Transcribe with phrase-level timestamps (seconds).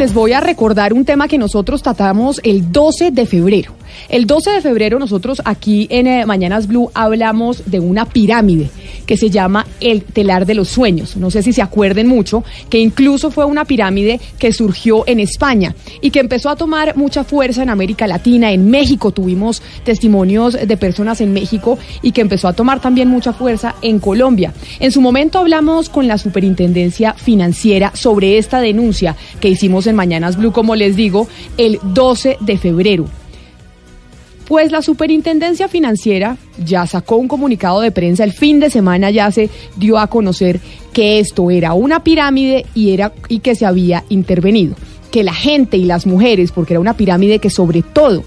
[0.00, 3.74] les voy a recordar un tema que nosotros tratamos el 12 de febrero.
[4.08, 8.70] El 12 de febrero nosotros aquí en eh, Mañanas Blue hablamos de una pirámide
[9.06, 11.16] que se llama el telar de los sueños.
[11.16, 15.74] No sé si se acuerden mucho, que incluso fue una pirámide que surgió en España
[16.00, 20.76] y que empezó a tomar mucha fuerza en América Latina, en México tuvimos testimonios de
[20.76, 24.54] personas en México y que empezó a tomar también mucha fuerza en Colombia.
[24.78, 30.36] En su momento hablamos con la Superintendencia Financiera sobre esta denuncia que hicimos en Mañanas
[30.36, 33.06] Blue, como les digo, el 12 de febrero.
[34.50, 39.30] Pues la Superintendencia Financiera ya sacó un comunicado de prensa el fin de semana, ya
[39.30, 40.58] se dio a conocer
[40.92, 44.74] que esto era una pirámide y, era, y que se había intervenido.
[45.12, 48.24] Que la gente y las mujeres, porque era una pirámide que sobre todo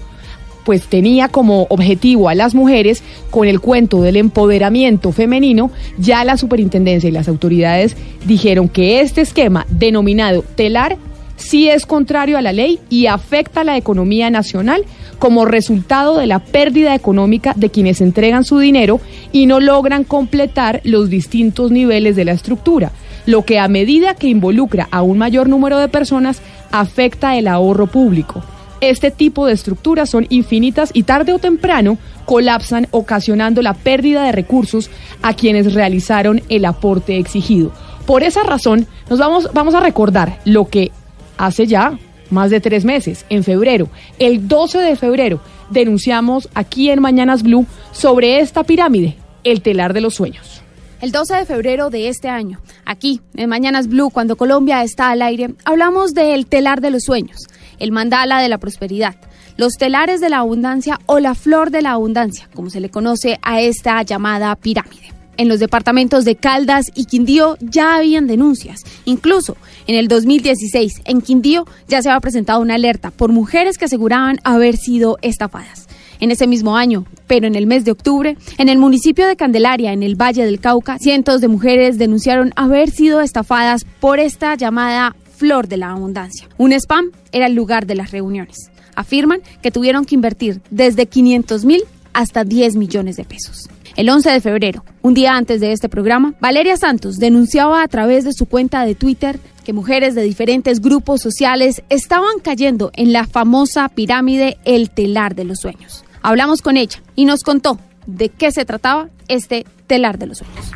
[0.64, 6.36] pues tenía como objetivo a las mujeres con el cuento del empoderamiento femenino, ya la
[6.36, 10.96] superintendencia y las autoridades dijeron que este esquema denominado telar
[11.36, 14.84] sí es contrario a la ley y afecta a la economía nacional
[15.18, 19.00] como resultado de la pérdida económica de quienes entregan su dinero
[19.32, 22.92] y no logran completar los distintos niveles de la estructura,
[23.26, 27.86] lo que a medida que involucra a un mayor número de personas afecta el ahorro
[27.86, 28.42] público.
[28.80, 34.32] Este tipo de estructuras son infinitas y tarde o temprano colapsan ocasionando la pérdida de
[34.32, 34.90] recursos
[35.22, 37.72] a quienes realizaron el aporte exigido.
[38.06, 40.92] Por esa razón, nos vamos, vamos a recordar lo que
[41.36, 41.98] hace ya
[42.30, 47.66] más de tres meses, en febrero, el 12 de febrero, denunciamos aquí en Mañanas Blue
[47.92, 50.62] sobre esta pirámide, el telar de los sueños.
[51.00, 55.22] El 12 de febrero de este año, aquí en Mañanas Blue, cuando Colombia está al
[55.22, 57.46] aire, hablamos del telar de los sueños,
[57.78, 59.16] el mandala de la prosperidad,
[59.56, 63.38] los telares de la abundancia o la flor de la abundancia, como se le conoce
[63.42, 65.13] a esta llamada pirámide.
[65.36, 68.84] En los departamentos de Caldas y Quindío ya habían denuncias.
[69.04, 73.86] Incluso en el 2016, en Quindío ya se había presentado una alerta por mujeres que
[73.86, 75.88] aseguraban haber sido estafadas.
[76.20, 79.92] En ese mismo año, pero en el mes de octubre, en el municipio de Candelaria,
[79.92, 85.16] en el Valle del Cauca, cientos de mujeres denunciaron haber sido estafadas por esta llamada
[85.36, 86.48] flor de la abundancia.
[86.56, 88.70] Un spam era el lugar de las reuniones.
[88.94, 91.82] Afirman que tuvieron que invertir desde 500 mil
[92.12, 93.68] hasta 10 millones de pesos.
[93.96, 98.24] El 11 de febrero, un día antes de este programa, Valeria Santos denunciaba a través
[98.24, 103.24] de su cuenta de Twitter que mujeres de diferentes grupos sociales estaban cayendo en la
[103.24, 106.04] famosa pirámide El telar de los sueños.
[106.22, 110.72] Hablamos con ella y nos contó de qué se trataba este telar de los sueños.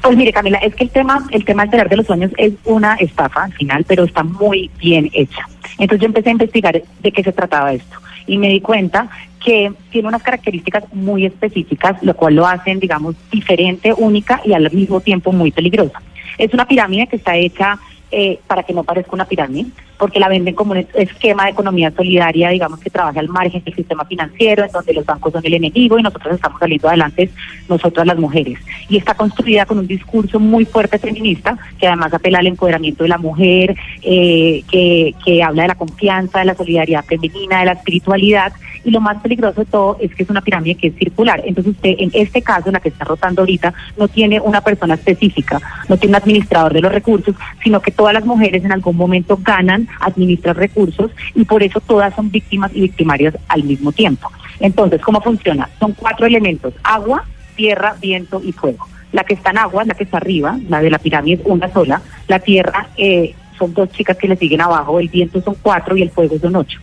[0.00, 2.54] Pues mire Camila, es que el tema, el tema del telar de los sueños es
[2.64, 5.46] una estafa al final, pero está muy bien hecha.
[5.76, 9.10] Entonces yo empecé a investigar de qué se trataba esto y me di cuenta
[9.44, 14.70] que tiene unas características muy específicas, lo cual lo hacen, digamos, diferente, única y al
[14.72, 16.00] mismo tiempo muy peligrosa.
[16.38, 17.78] Es una pirámide que está hecha
[18.14, 21.90] eh, para que no parezca una pirámide, porque la venden como un esquema de economía
[21.90, 25.54] solidaria, digamos, que trabaja al margen del sistema financiero, en donde los bancos son el
[25.54, 27.30] enemigo y nosotros estamos saliendo adelante,
[27.70, 28.58] nosotras las mujeres.
[28.90, 33.08] Y está construida con un discurso muy fuerte feminista, que además apela al empoderamiento de
[33.08, 37.72] la mujer, eh, que, que habla de la confianza, de la solidaridad femenina, de la
[37.72, 38.52] espiritualidad
[38.84, 41.42] y lo más peligroso de todo es que es una pirámide que es circular.
[41.44, 44.94] Entonces usted, en este caso, en la que está rotando ahorita, no tiene una persona
[44.94, 48.96] específica, no tiene un administrador de los recursos, sino que todas las mujeres en algún
[48.96, 54.30] momento ganan administrar recursos y por eso todas son víctimas y victimarias al mismo tiempo.
[54.60, 55.68] Entonces, ¿cómo funciona?
[55.78, 57.24] Son cuatro elementos, agua,
[57.56, 58.86] tierra, viento y fuego.
[59.12, 61.70] La que está en agua, la que está arriba, la de la pirámide es una
[61.72, 65.96] sola, la tierra eh, son dos chicas que le siguen abajo, el viento son cuatro
[65.96, 66.80] y el fuego son ocho.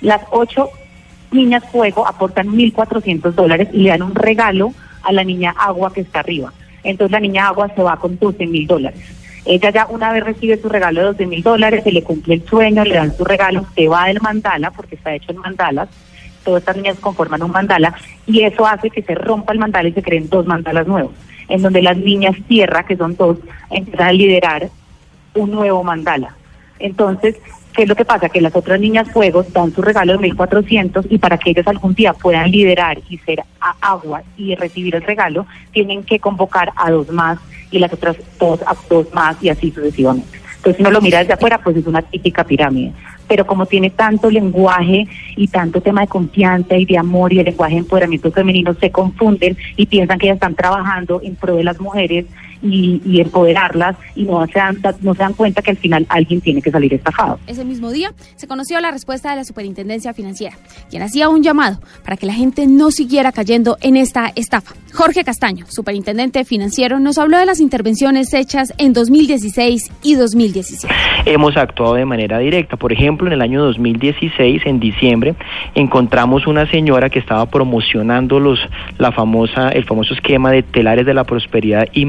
[0.00, 0.70] Las ocho
[1.32, 4.72] niñas fuego aportan 1.400 dólares y le dan un regalo
[5.02, 6.52] a la niña agua que está arriba.
[6.84, 9.00] Entonces la niña agua se va con 12 mil dólares.
[9.44, 12.46] Ella ya una vez recibe su regalo de 12 mil dólares, se le cumple el
[12.46, 15.88] sueño, le dan su regalo, se va del mandala, porque está hecho en mandalas,
[16.44, 17.94] todas estas niñas conforman un mandala,
[18.26, 21.12] y eso hace que se rompa el mandala y se creen dos mandalas nuevos,
[21.48, 23.38] en donde las niñas tierra, que son dos,
[23.70, 24.70] empiezan a liderar
[25.34, 26.36] un nuevo mandala.
[26.78, 27.36] Entonces,
[27.72, 28.28] ¿Qué es lo que pasa?
[28.28, 31.94] Que las otras niñas fuegos dan su regalo de 1.400 y para que ellas algún
[31.94, 36.90] día puedan liderar y ser a agua y recibir el regalo, tienen que convocar a
[36.90, 37.38] dos más
[37.70, 40.42] y las otras dos a dos más y así sucesivamente.
[40.56, 42.92] Entonces, si uno lo mira desde afuera, pues es una típica pirámide.
[43.26, 47.46] Pero como tiene tanto lenguaje y tanto tema de confianza y de amor y el
[47.46, 51.64] lenguaje de empoderamiento femenino, se confunden y piensan que ya están trabajando en pro de
[51.64, 52.26] las mujeres
[52.62, 56.62] y, empoderarlas y no se, dan, no se dan cuenta que al final alguien tiene
[56.62, 57.38] que salir estafado.
[57.46, 60.56] Ese mismo día se conoció la respuesta de la Superintendencia Financiera,
[60.90, 64.74] quien hacía un llamado para que la gente no siguiera cayendo en esta estafa.
[64.92, 70.94] Jorge Castaño, superintendente financiero, nos habló de las intervenciones hechas en 2016 y 2017.
[71.24, 72.76] Hemos actuado de manera directa.
[72.76, 75.34] Por ejemplo, en el año 2016, en diciembre,
[75.74, 78.58] encontramos una señora que estaba promocionando los,
[78.98, 82.04] la famosa, el famoso esquema de telares de la prosperidad y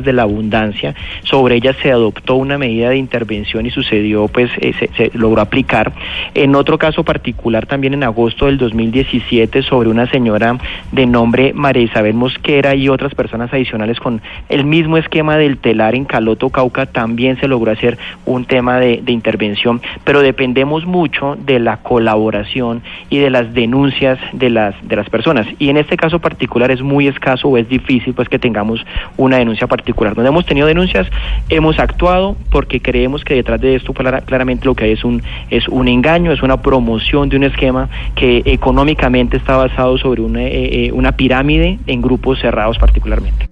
[0.00, 0.94] de la abundancia.
[1.24, 5.92] Sobre ella se adoptó una medida de intervención y sucedió, pues eh, se, logró aplicar.
[6.34, 10.56] En otro caso particular, también en agosto del 2017, sobre una señora
[10.90, 15.94] de nombre María Isabel Mosquera y otras personas adicionales con el mismo esquema del telar
[15.94, 21.36] en Caloto, Cauca, también se logró hacer un tema de, de intervención, pero dependemos mucho
[21.38, 25.46] de la colaboración y de las denuncias de las, de las personas.
[25.58, 28.84] Y en este caso particular es muy escaso o es difícil pues que tengamos
[29.16, 29.81] una denuncia particular.
[29.84, 31.06] Donde hemos tenido denuncias,
[31.48, 35.68] hemos actuado porque creemos que detrás de esto claramente lo que hay es un, es
[35.68, 40.86] un engaño, es una promoción de un esquema que económicamente está basado sobre una, eh,
[40.86, 43.48] eh, una pirámide en grupos cerrados particularmente.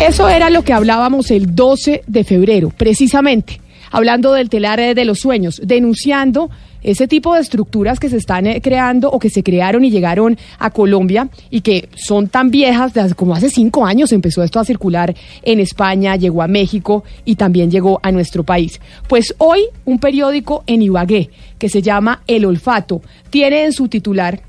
[0.00, 3.60] Eso era lo que hablábamos el 12 de febrero, precisamente,
[3.92, 6.50] hablando del telar de los sueños, denunciando
[6.82, 10.36] ese tipo de estructuras que se están eh, creando o que se crearon y llegaron
[10.58, 15.14] a Colombia y que son tan viejas, como hace cinco años empezó esto a circular
[15.42, 18.80] en España, llegó a México y también llegó a nuestro país.
[19.08, 24.40] Pues hoy un periódico en Ibagué que se llama El Olfato tiene en su titular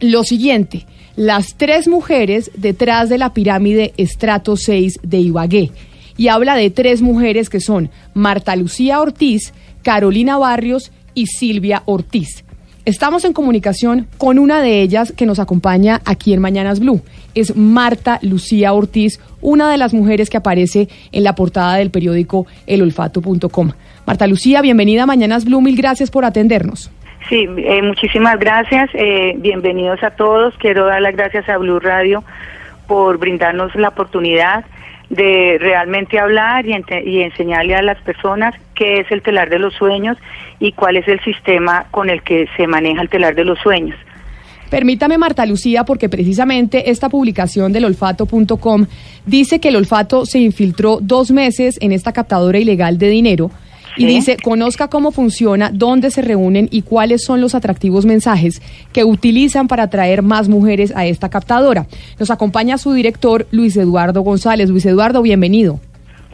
[0.00, 0.86] lo siguiente,
[1.16, 5.70] las tres mujeres detrás de la pirámide Estrato 6 de Ibagué.
[6.16, 12.44] Y habla de tres mujeres que son Marta Lucía Ortiz, Carolina Barrios y Silvia Ortiz.
[12.84, 17.00] Estamos en comunicación con una de ellas que nos acompaña aquí en Mañanas Blue.
[17.34, 22.46] Es Marta Lucía Ortiz, una de las mujeres que aparece en la portada del periódico
[22.66, 23.70] elolfato.com.
[24.06, 26.90] Marta Lucía, bienvenida a Mañanas Blue, mil gracias por atendernos.
[27.30, 28.90] Sí, eh, muchísimas gracias.
[28.92, 30.54] Eh, bienvenidos a todos.
[30.58, 32.22] Quiero dar las gracias a Blue Radio
[32.86, 34.66] por brindarnos la oportunidad
[35.10, 36.72] de realmente hablar y,
[37.22, 40.16] enseñarle a las personas qué es el telar de los sueños
[40.58, 43.96] y cuál es el sistema con el que se maneja el telar de los sueños.
[44.70, 48.86] Permítame, Marta Lucía, porque precisamente esta publicación del olfato.com
[49.24, 53.50] dice que el olfato se infiltró dos meses en esta captadora ilegal de dinero
[53.96, 58.60] y dice, conozca cómo funciona, dónde se reúnen y cuáles son los atractivos mensajes
[58.92, 61.86] que utilizan para atraer más mujeres a esta captadora.
[62.18, 64.68] Nos acompaña su director, Luis Eduardo González.
[64.70, 65.80] Luis Eduardo, bienvenido.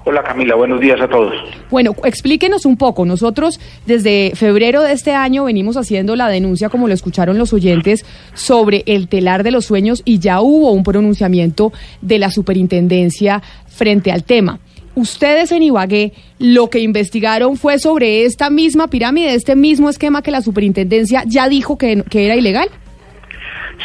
[0.04, 1.34] Hola Camila, buenos días a todos.
[1.70, 3.04] Bueno, explíquenos un poco.
[3.04, 8.06] Nosotros desde febrero de este año venimos haciendo la denuncia, como lo escucharon los oyentes,
[8.32, 11.70] sobre el telar de los sueños y ya hubo un pronunciamiento
[12.00, 14.58] de la superintendencia frente al tema
[14.94, 20.30] ustedes en Ibagué lo que investigaron fue sobre esta misma pirámide, este mismo esquema que
[20.30, 22.68] la superintendencia ya dijo que, era ilegal.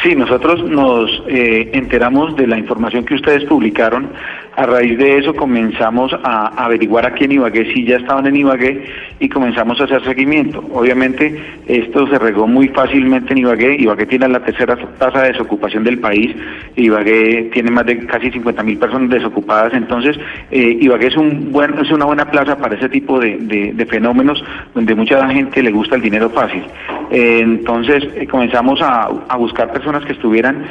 [0.02, 4.10] Sí, nosotros nos eh, enteramos de la información que ustedes publicaron
[4.56, 8.86] a raíz de eso comenzamos a averiguar aquí en Ibagué si ya estaban en Ibagué
[9.20, 10.64] y comenzamos a hacer seguimiento.
[10.72, 13.76] Obviamente esto se regó muy fácilmente en Ibagué.
[13.78, 16.34] Ibagué tiene la tercera tasa de desocupación del país.
[16.74, 19.74] Ibagué tiene más de casi 50 mil personas desocupadas.
[19.74, 20.18] Entonces
[20.50, 24.42] eh, Ibagué es, una buena plaza para ese tipo de, fenómenos
[24.74, 26.62] donde mucha gente le gusta el dinero fácil.
[27.10, 30.64] Eh, entonces eh, comenzamos a, buscar personas que estuvieran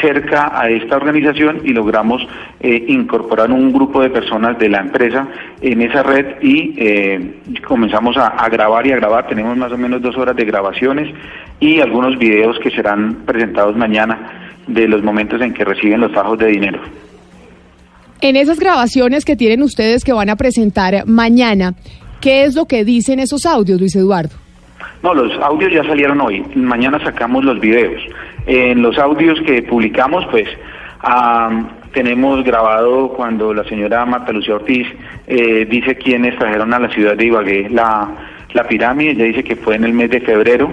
[0.00, 2.26] cerca a esta organización y logramos
[3.04, 5.28] incorporar un grupo de personas de la empresa
[5.60, 9.26] en esa red y eh, comenzamos a, grabar y a grabar.
[9.28, 11.14] Tenemos más o menos dos horas de grabaciones
[11.60, 16.38] y algunos videos que serán presentados mañana de los momentos en que reciben los fajos
[16.38, 16.80] de dinero.
[18.20, 21.74] En esas grabaciones que tienen ustedes que van a presentar mañana,
[22.20, 24.36] ¿qué es lo que dicen esos audios, Luis Eduardo?
[25.02, 26.42] No, los audios ya salieron hoy.
[26.54, 28.00] Mañana sacamos los videos.
[28.46, 30.48] En los audios que publicamos, pues,
[31.94, 34.86] tenemos grabado cuando la señora Marta Lucía Ortiz
[35.26, 38.08] eh, dice quiénes trajeron a la ciudad de Ibagué la,
[38.52, 40.70] la pirámide, ella dice que fue en el mes de febrero,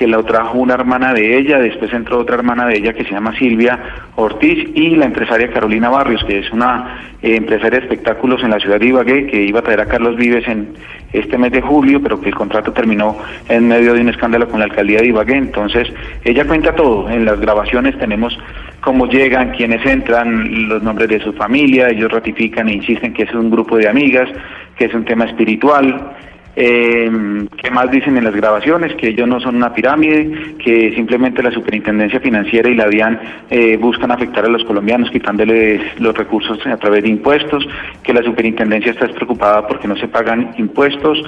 [0.00, 3.10] que la trajo una hermana de ella, después entró otra hermana de ella que se
[3.10, 3.78] llama Silvia
[4.16, 8.58] Ortiz y la empresaria Carolina Barrios, que es una eh, empresaria de espectáculos en la
[8.58, 10.72] ciudad de Ibagué, que iba a traer a Carlos Vives en
[11.12, 13.18] este mes de julio, pero que el contrato terminó
[13.50, 15.36] en medio de un escándalo con la alcaldía de Ibagué.
[15.36, 15.92] Entonces,
[16.24, 17.10] ella cuenta todo.
[17.10, 18.38] En las grabaciones tenemos
[18.80, 23.34] cómo llegan, quiénes entran, los nombres de su familia, ellos ratifican e insisten que es
[23.34, 24.30] un grupo de amigas,
[24.78, 26.16] que es un tema espiritual.
[26.56, 28.94] Eh, ¿Qué más dicen en las grabaciones?
[28.96, 33.76] Que ellos no son una pirámide, que simplemente la Superintendencia Financiera y la DIAN eh,
[33.76, 37.66] buscan afectar a los colombianos quitándoles los recursos a través de impuestos,
[38.02, 41.22] que la Superintendencia está preocupada porque no se pagan impuestos.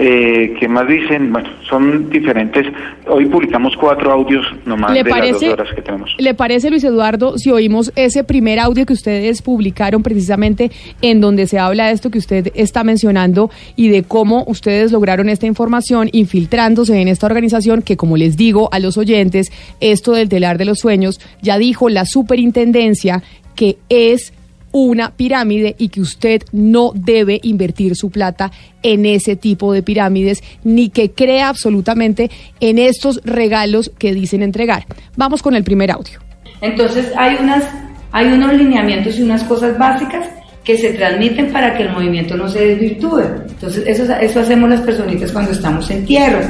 [0.00, 1.32] Eh, ¿Qué más dicen?
[1.32, 2.64] Bueno, son diferentes.
[3.08, 6.14] Hoy publicamos cuatro audios nomás ¿Le de parece, las dos horas que tenemos.
[6.18, 10.70] ¿Le parece, Luis Eduardo, si oímos ese primer audio que ustedes publicaron precisamente
[11.02, 15.30] en donde se habla de esto que usted está mencionando y de cómo ustedes lograron
[15.30, 20.28] esta información infiltrándose en esta organización que, como les digo a los oyentes, esto del
[20.28, 23.22] telar de los sueños, ya dijo la superintendencia
[23.54, 24.34] que es
[24.70, 30.44] una pirámide y que usted no debe invertir su plata en ese tipo de pirámides
[30.64, 34.84] ni que crea absolutamente en estos regalos que dicen entregar.
[35.16, 36.20] Vamos con el primer audio.
[36.60, 37.64] Entonces hay unas
[38.12, 40.28] hay unos lineamientos y unas cosas básicas
[40.68, 43.22] que se transmiten para que el movimiento no se desvirtúe.
[43.48, 46.42] Entonces eso, eso hacemos las personitas cuando estamos en tierra.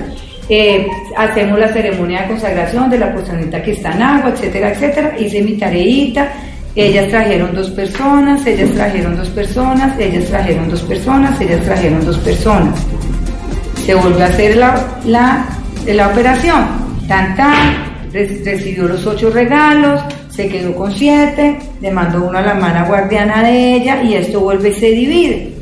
[0.48, 5.14] Eh, hacemos la ceremonia de consagración de la personita que está en agua, etcétera, etcétera.
[5.20, 6.32] Hice mi tareita,
[6.74, 12.18] ellas trajeron dos personas, ellas trajeron dos personas, ellas trajeron dos personas, ellas trajeron dos
[12.18, 12.74] personas.
[13.86, 15.46] Se volvió a hacer la, la,
[15.86, 16.66] la operación.
[17.06, 20.02] Tan, tan, re- recibió los ocho regalos,
[20.38, 24.38] se quedó con siete, le mandó uno a la hermana guardiana de ella y esto
[24.38, 25.52] vuelve y se divide.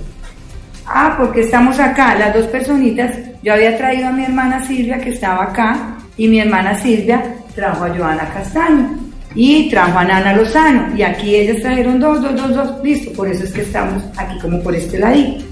[0.85, 3.11] Ah, porque estamos acá, las dos personitas.
[3.42, 7.87] Yo había traído a mi hermana Silvia que estaba acá y mi hermana Silvia trajo
[7.87, 8.99] a Joana Castaño
[9.35, 13.28] y trajo a Nana Lozano y aquí ellas trajeron dos, dos, dos, dos, listo, por
[13.28, 15.42] eso es que estamos aquí como por este ladito.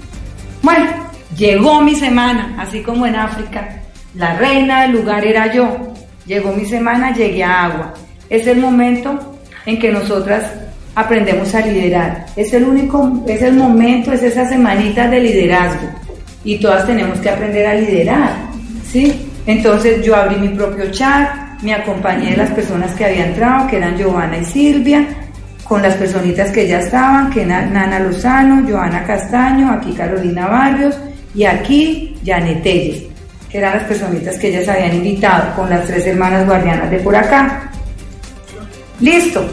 [0.61, 0.85] Bueno,
[1.35, 3.81] llegó mi semana, así como en África,
[4.13, 5.95] la reina del lugar era yo.
[6.27, 7.93] Llegó mi semana, llegué a agua.
[8.29, 10.43] Es el momento en que nosotras
[10.95, 12.25] aprendemos a liderar.
[12.35, 15.87] Es el único, es el momento, es esa semanita de liderazgo.
[16.43, 18.31] Y todas tenemos que aprender a liderar,
[18.89, 19.31] ¿sí?
[19.45, 23.77] Entonces yo abrí mi propio chat, me acompañé de las personas que habían entrado, que
[23.77, 25.05] eran Giovanna y Silvia,
[25.63, 30.95] con las personitas que ya estaban, que eran Nana Lozano, Joana Castaño, aquí Carolina Barrios
[31.33, 33.03] y aquí Janet Telles,
[33.49, 37.15] que eran las personitas que ellas habían invitado, con las tres hermanas guardianas de por
[37.15, 37.71] acá.
[38.99, 39.45] Listo.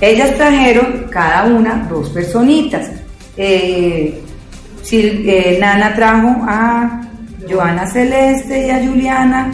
[0.00, 2.90] Ellas trajeron cada una dos personitas.
[3.36, 4.20] Eh,
[4.90, 7.02] eh, Nana trajo a
[7.48, 9.52] Joana Celeste y a Juliana.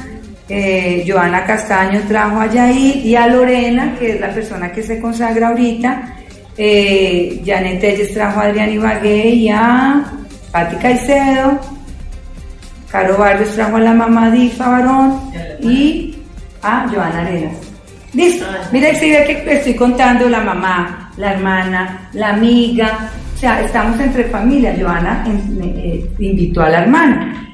[0.49, 5.01] Eh, Joana Castaño trajo a Yair y a Lorena, que es la persona que se
[5.01, 6.15] consagra ahorita.
[6.57, 10.03] Janet Telles trajo a Adrián Ibagué y a
[10.51, 11.61] Pati Caicedo.
[12.91, 15.31] Caro Barrios trajo a la mamá Difa Barón
[15.61, 16.17] y
[16.63, 17.68] a Joana Arenas.
[18.15, 18.47] Listo.
[18.73, 23.11] Mira, si ve que estoy contando la mamá, la hermana, la amiga.
[23.35, 24.75] O sea, estamos entre familia.
[24.79, 27.49] Joana eh, invitó a la hermana.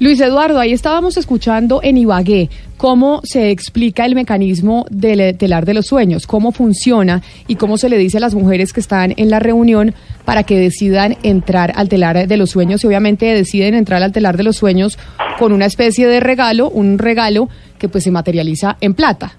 [0.00, 2.48] Luis Eduardo, ahí estábamos escuchando en Ibagué
[2.78, 7.90] cómo se explica el mecanismo del telar de los sueños, cómo funciona y cómo se
[7.90, 11.90] le dice a las mujeres que están en la reunión para que decidan entrar al
[11.90, 14.98] telar de los sueños y obviamente deciden entrar al telar de los sueños
[15.38, 19.36] con una especie de regalo, un regalo que pues se materializa en plata.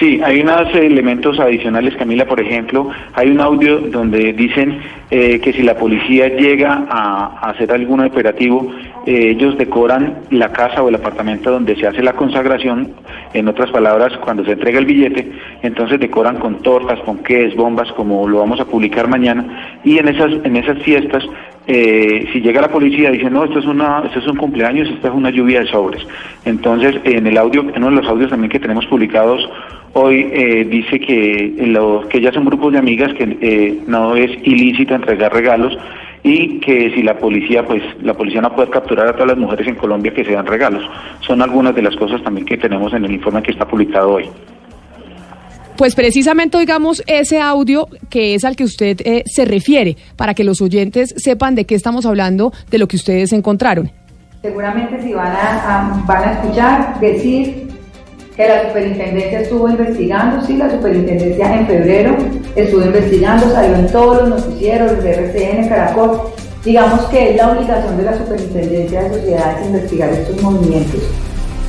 [0.00, 4.80] Sí, hay unos elementos adicionales, Camila, por ejemplo, hay un audio donde dicen
[5.10, 8.72] eh, que si la policía llega a, hacer algún operativo,
[9.04, 12.94] eh, ellos decoran la casa o el apartamento donde se hace la consagración,
[13.34, 17.92] en otras palabras, cuando se entrega el billete, entonces decoran con tortas, con quesos, bombas,
[17.92, 21.22] como lo vamos a publicar mañana, y en esas, en esas fiestas
[21.66, 25.08] eh, si llega la policía dice no esto es una esto es un cumpleaños esto
[25.08, 26.06] es una lluvia de sobres
[26.44, 29.48] entonces en el audio en uno de los audios también que tenemos publicados
[29.92, 34.30] hoy eh, dice que lo, que ya son grupos de amigas que eh, no es
[34.44, 35.76] ilícito entregar regalos
[36.22, 39.66] y que si la policía pues la policía no puede capturar a todas las mujeres
[39.66, 40.82] en Colombia que se dan regalos.
[41.20, 44.28] Son algunas de las cosas también que tenemos en el informe que está publicado hoy
[45.80, 50.44] Pues precisamente oigamos ese audio que es al que usted eh, se refiere, para que
[50.44, 53.90] los oyentes sepan de qué estamos hablando, de lo que ustedes encontraron.
[54.42, 57.68] Seguramente si van a, van a escuchar decir
[58.36, 62.14] que la superintendencia estuvo investigando, sí, la superintendencia en febrero
[62.56, 66.20] estuvo investigando, salió en todos los noticieros, de RCN, Caracol.
[66.62, 71.00] Digamos que es la obligación de la superintendencia de sociedades investigar estos movimientos.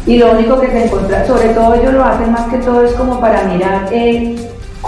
[0.07, 2.91] Y lo único que se encuentra, sobre todo ellos lo hacen más que todo es
[2.93, 4.35] como para mirar eh,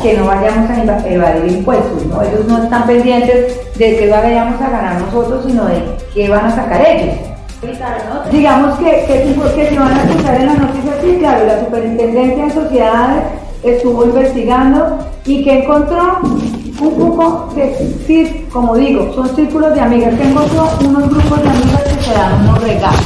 [0.01, 2.21] que no vayamos a eva- evadir impuestos, ¿no?
[2.23, 6.55] Ellos no están pendientes de qué vayamos a ganar nosotros, sino de qué van a
[6.55, 7.15] sacar ellos.
[8.31, 12.51] Digamos que, que, que van a escuchar en la noticia, sí, claro, la Superintendencia de
[12.51, 13.23] Sociedades
[13.63, 20.13] estuvo investigando y que encontró un grupo de, como digo, son círculos de amigas.
[20.17, 20.41] Tengo
[20.81, 22.99] unos grupos de amigas que se dan unos regalos.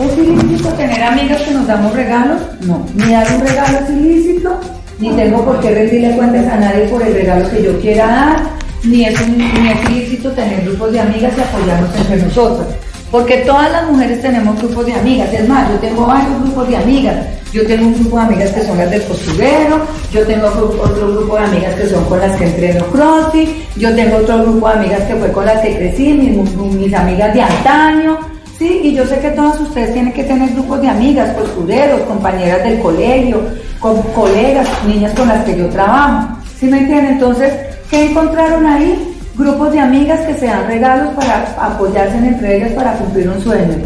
[0.00, 2.40] ¿Es ilícito tener amigas que nos damos regalos?
[2.62, 2.86] No.
[2.94, 4.58] Ni dar un regalo es ilícito,
[4.98, 8.40] ni tengo por qué rendirle cuentas a nadie por el regalo que yo quiera dar,
[8.82, 12.68] ni es, ni es ilícito tener grupos de amigas y apoyarnos entre nosotras.
[13.10, 15.32] Porque todas las mujeres tenemos grupos de amigas.
[15.34, 17.16] Es más, yo tengo varios grupos de amigas.
[17.52, 21.36] Yo tengo un grupo de amigas que son las del costurero, yo tengo otro grupo
[21.36, 25.02] de amigas que son con las que entreno crossfit, yo tengo otro grupo de amigas
[25.02, 28.39] que fue con las que crecí, mis, mis amigas de antaño.
[28.60, 32.62] Sí, y yo sé que todos ustedes tienen que tener grupos de amigas, costureros, compañeras
[32.62, 33.40] del colegio,
[33.78, 36.36] con colegas, niñas con las que yo trabajo.
[36.58, 37.14] ¿Sí me entienden?
[37.14, 37.54] Entonces,
[37.88, 39.16] ¿qué encontraron ahí?
[39.34, 43.76] grupos de amigas que se dan regalos para apoyarse entre ellas para cumplir un sueño.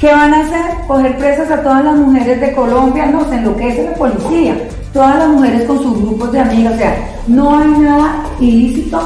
[0.00, 0.64] ¿Qué van a hacer?
[0.88, 4.56] Coger presas a todas las mujeres de Colombia, no, se enloquece la policía.
[4.92, 6.96] Todas las mujeres con sus grupos de amigas, o sea,
[7.28, 9.00] no hay nada ilícito,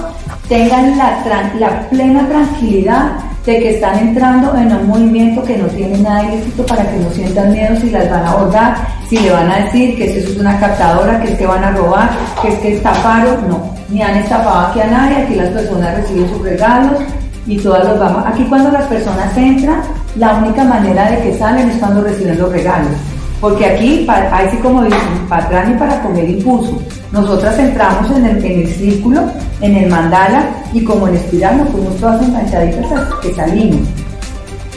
[0.49, 3.13] tengan la plena tranquilidad
[3.49, 7.11] de que están entrando en un movimiento que no tiene nada ilícito para que no
[7.11, 8.77] sientan miedo si las van a abordar,
[9.09, 11.71] si le van a decir que eso es una captadora, que es que van a
[11.71, 12.11] robar,
[12.43, 16.29] que es que estafaron, no, ni han estafado aquí a nadie, aquí las personas reciben
[16.29, 17.01] sus regalos
[17.47, 18.23] y todas los vamos.
[18.27, 19.81] Aquí cuando las personas entran,
[20.17, 22.93] la única manera de que salen es cuando reciben los regalos.
[23.41, 26.83] Porque aquí, así como dicen, para atrás y para comer impulso.
[27.13, 29.31] Nosotras entramos en el, en el círculo,
[29.61, 33.89] en el mandala, y como en espiral nos fuimos todas enganchaditas que salimos.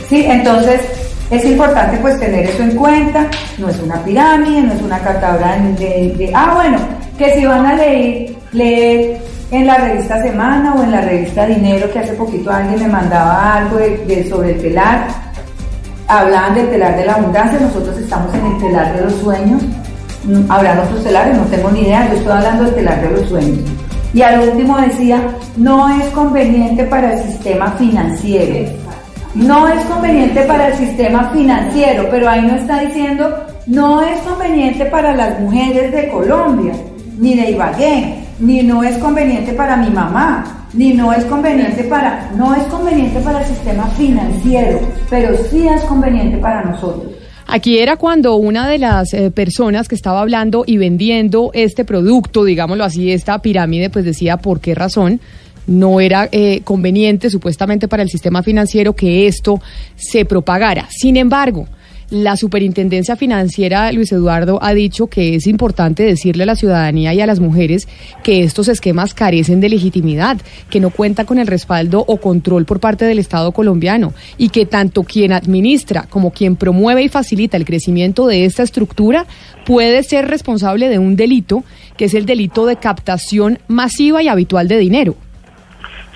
[0.07, 0.81] Sí, entonces
[1.31, 3.27] es importante pues tener eso en cuenta,
[3.57, 6.77] no es una pirámide, no es una catadora de, de, ah bueno,
[7.17, 11.91] que si van a leer, leer en la revista Semana o en la revista Dinero,
[11.91, 15.07] que hace poquito alguien me mandaba algo de, sobre el telar,
[16.19, 19.61] hablaban del telar de la abundancia, nosotros estamos en el telar de los sueños,
[20.25, 23.29] mm, habrán otros telares, no tengo ni idea, yo estoy hablando del telar de los
[23.29, 23.59] sueños.
[24.13, 25.21] Y al último decía,
[25.55, 28.69] no es conveniente para el sistema financiero.
[29.33, 33.33] No es conveniente para el sistema financiero, pero ahí no está diciendo,
[33.65, 36.73] no es conveniente para las mujeres de Colombia,
[37.17, 42.31] ni de Ibagué, ni no es conveniente para mi mamá, ni no es conveniente para,
[42.37, 47.11] no es conveniente para el sistema financiero, pero sí es conveniente para nosotros.
[47.47, 52.45] Aquí era cuando una de las eh, personas que estaba hablando y vendiendo este producto,
[52.45, 55.19] digámoslo así, esta pirámide, pues decía por qué razón
[55.67, 59.61] no era eh, conveniente supuestamente para el sistema financiero que esto
[59.95, 60.87] se propagara.
[60.89, 61.67] Sin embargo,
[62.11, 67.21] la Superintendencia Financiera, Luis Eduardo, ha dicho que es importante decirle a la ciudadanía y
[67.21, 67.87] a las mujeres
[68.21, 70.37] que estos esquemas carecen de legitimidad,
[70.69, 74.65] que no cuentan con el respaldo o control por parte del Estado colombiano y que
[74.65, 79.25] tanto quien administra como quien promueve y facilita el crecimiento de esta estructura
[79.65, 81.63] puede ser responsable de un delito,
[81.95, 85.15] que es el delito de captación masiva y habitual de dinero.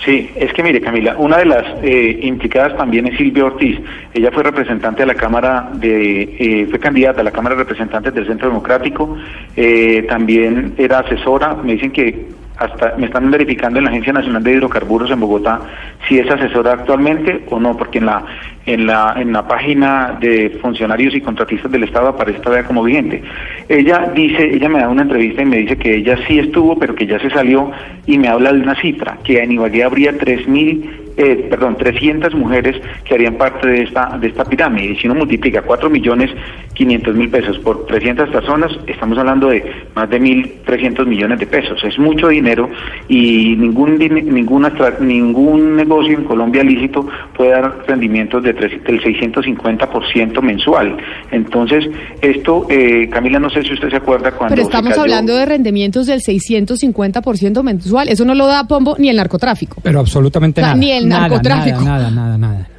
[0.05, 3.79] Sí, es que mire Camila, una de las eh, implicadas también es Silvia Ortiz.
[4.13, 8.13] Ella fue representante de la Cámara de, eh, fue candidata a la Cámara de Representantes
[8.13, 9.17] del Centro Democrático,
[9.55, 11.55] eh, también era asesora.
[11.55, 15.59] Me dicen que hasta me están verificando en la Agencia Nacional de Hidrocarburos en Bogotá
[16.07, 18.23] si es asesora actualmente o no, porque en la
[18.65, 23.23] en la en la página de funcionarios y contratistas del Estado aparece todavía como vigente.
[23.67, 26.95] Ella dice, ella me da una entrevista y me dice que ella sí estuvo, pero
[26.95, 27.71] que ya se salió
[28.05, 32.33] y me habla de una cifra, que en Ibagué habría tres mil eh, perdón, 300
[32.35, 34.93] mujeres que harían parte de esta, de esta pirámide.
[34.93, 36.31] Y si uno multiplica 4 millones
[36.73, 39.63] 500 mil pesos por 300 personas, estamos hablando de
[39.95, 41.81] más de 1.300 millones de pesos.
[41.83, 42.69] Es mucho dinero
[43.07, 50.97] y ningún, ninguna, ningún negocio en Colombia lícito puede dar rendimientos de del 650% mensual.
[51.31, 51.85] Entonces,
[52.21, 54.55] esto, eh, Camila, no sé si usted se acuerda cuando...
[54.55, 58.09] Pero estamos hablando de rendimientos del 650% mensual.
[58.09, 59.81] Eso no lo da Pombo ni el narcotráfico.
[59.83, 60.75] Pero absolutamente nada.
[60.75, 61.81] Ni el narcotráfico.
[61.81, 62.37] nada, nada.
[62.37, 62.74] nada.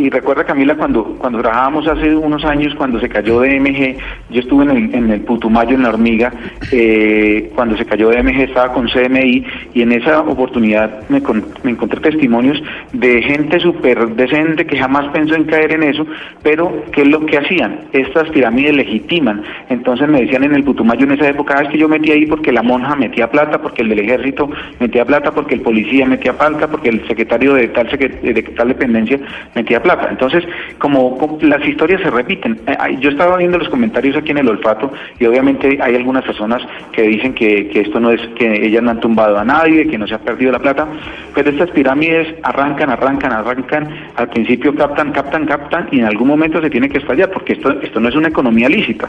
[0.00, 3.98] Y recuerda, Camila, cuando, cuando trabajábamos hace unos años, cuando se cayó DMG,
[4.30, 6.32] yo estuve en el, Putumayo, en la hormiga,
[6.72, 11.20] eh, cuando se cayó DMG estaba con CMI y en esa oportunidad me,
[11.64, 12.62] me encontré testimonios
[12.94, 16.06] de gente súper decente que jamás pensó en caer en eso,
[16.42, 17.80] pero ¿qué es lo que hacían?
[17.92, 19.42] Estas pirámides legitiman.
[19.68, 22.24] Entonces me decían en el Putumayo en esa época, ah, es que yo metí ahí
[22.24, 26.32] porque la monja metía plata, porque el del ejército metía plata, porque el policía metía
[26.32, 29.20] plata, porque el secretario de tal, de tal dependencia
[29.54, 30.44] metía plata entonces,
[30.78, 34.92] como, las historias se repiten, eh, yo estaba viendo los comentarios aquí en el olfato
[35.18, 39.00] y obviamente hay algunas personas que dicen que, esto no es, que ellas no han
[39.00, 40.86] tumbado a nadie, que no se ha perdido la plata,
[41.34, 46.60] pero estas pirámides arrancan, arrancan, arrancan, al principio captan, captan, captan y en algún momento
[46.60, 49.08] se tiene que estallar porque esto, esto no es una economía lícita.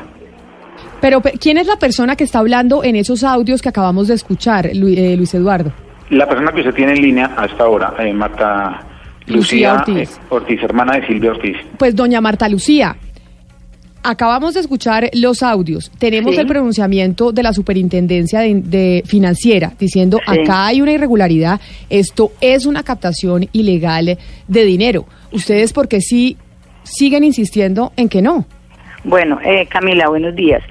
[1.02, 4.14] Pero, pe- ¿quién es la persona que está hablando en esos audios que acabamos de
[4.14, 5.72] escuchar, eh, Luis Eduardo?
[6.12, 8.82] La persona que usted tiene en línea hasta ahora, eh, Marta
[9.28, 10.20] Lucía Ortiz.
[10.30, 11.58] Ortiz, hermana de Silvia Ortiz.
[11.78, 12.96] Pues doña Marta Lucía,
[14.04, 15.92] acabamos de escuchar los audios.
[16.00, 16.42] Tenemos Sí.
[16.42, 20.40] el pronunciamiento de la Superintendencia de, de Financiera diciendo Sí.
[20.42, 25.06] acá hay una irregularidad, esto es una captación ilegal de dinero.
[25.32, 26.38] ¿Ustedes por qué sí
[26.84, 28.46] siguen insistiendo en que no?
[29.04, 30.62] Bueno, eh, Camila, buenos días.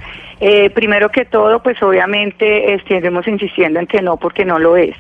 [0.41, 4.97] Eh, primero que todo, pues obviamente estemos insistiendo en que no, porque no lo es.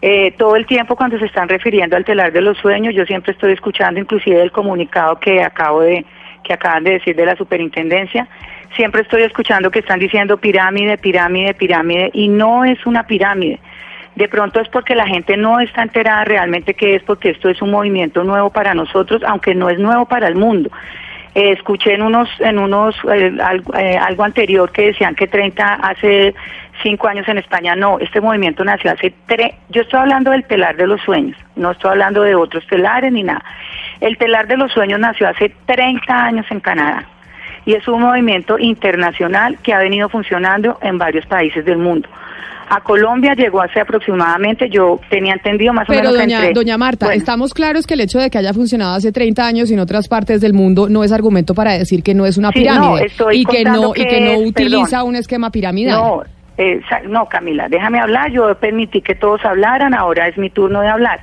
[0.00, 3.32] Eh, todo el tiempo cuando se están refiriendo al telar de los sueños, yo siempre
[3.32, 6.04] estoy escuchando, inclusive el comunicado que acabo de
[6.44, 8.28] que acaban de decir de la superintendencia,
[8.76, 13.58] siempre estoy escuchando que están diciendo pirámide, pirámide, pirámide, y no es una pirámide.
[14.14, 17.60] De pronto es porque la gente no está enterada realmente que es, porque esto es
[17.60, 20.70] un movimiento nuevo para nosotros, aunque no es nuevo para el mundo.
[21.34, 25.74] Eh, escuché en unos, en unos eh, algo, eh, algo anterior que decían que 30
[25.74, 26.34] hace
[26.82, 27.74] cinco años en España.
[27.76, 29.52] No, este movimiento nació hace tres.
[29.70, 33.22] Yo estoy hablando del telar de los sueños, no estoy hablando de otros telares ni
[33.22, 33.44] nada.
[34.00, 37.04] El telar de los sueños nació hace 30 años en Canadá
[37.66, 42.08] y es un movimiento internacional que ha venido funcionando en varios países del mundo.
[42.70, 46.76] A Colombia llegó hace aproximadamente, yo tenía entendido más o Pero menos doña, entre- doña
[46.76, 47.18] Marta, Bueno.
[47.18, 50.42] estamos claros que el hecho de que haya funcionado hace 30 años en otras partes
[50.42, 53.36] del mundo no es argumento para decir que no es una Sí, pirámide no, estoy
[53.40, 55.08] y que no y que que no utiliza perdón.
[55.08, 55.96] un esquema piramidal.
[55.98, 56.22] No,
[57.08, 58.30] no, Camila, déjame hablar.
[58.30, 61.20] Yo permití que todos hablaran, ahora es mi turno de hablar.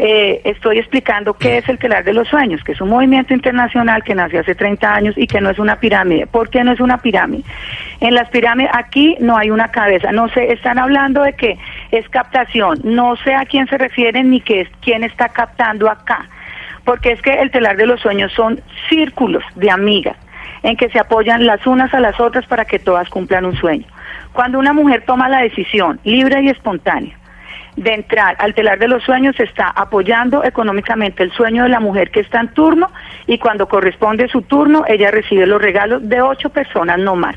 [0.00, 4.04] Eh, estoy explicando qué es el telar de los sueños, que es un movimiento internacional
[4.04, 6.28] que nació hace 30 años y que no es una pirámide.
[6.28, 7.42] ¿Por qué no es una pirámide?
[7.98, 10.12] En las pirámides, aquí no hay una cabeza.
[10.12, 11.58] No sé, están hablando de que
[11.90, 12.78] es captación.
[12.84, 16.28] No sé a quién se refieren ni qué es, quién está captando acá.
[16.84, 20.16] Porque es que el telar de los sueños son círculos de amigas
[20.62, 23.86] en que se apoyan las unas a las otras para que todas cumplan un sueño.
[24.38, 27.18] Cuando una mujer toma la decisión libre y espontánea
[27.74, 31.80] de entrar al telar de los sueños, se está apoyando económicamente el sueño de la
[31.80, 32.88] mujer que está en turno
[33.26, 37.34] y cuando corresponde su turno, ella recibe los regalos de ocho personas, no más.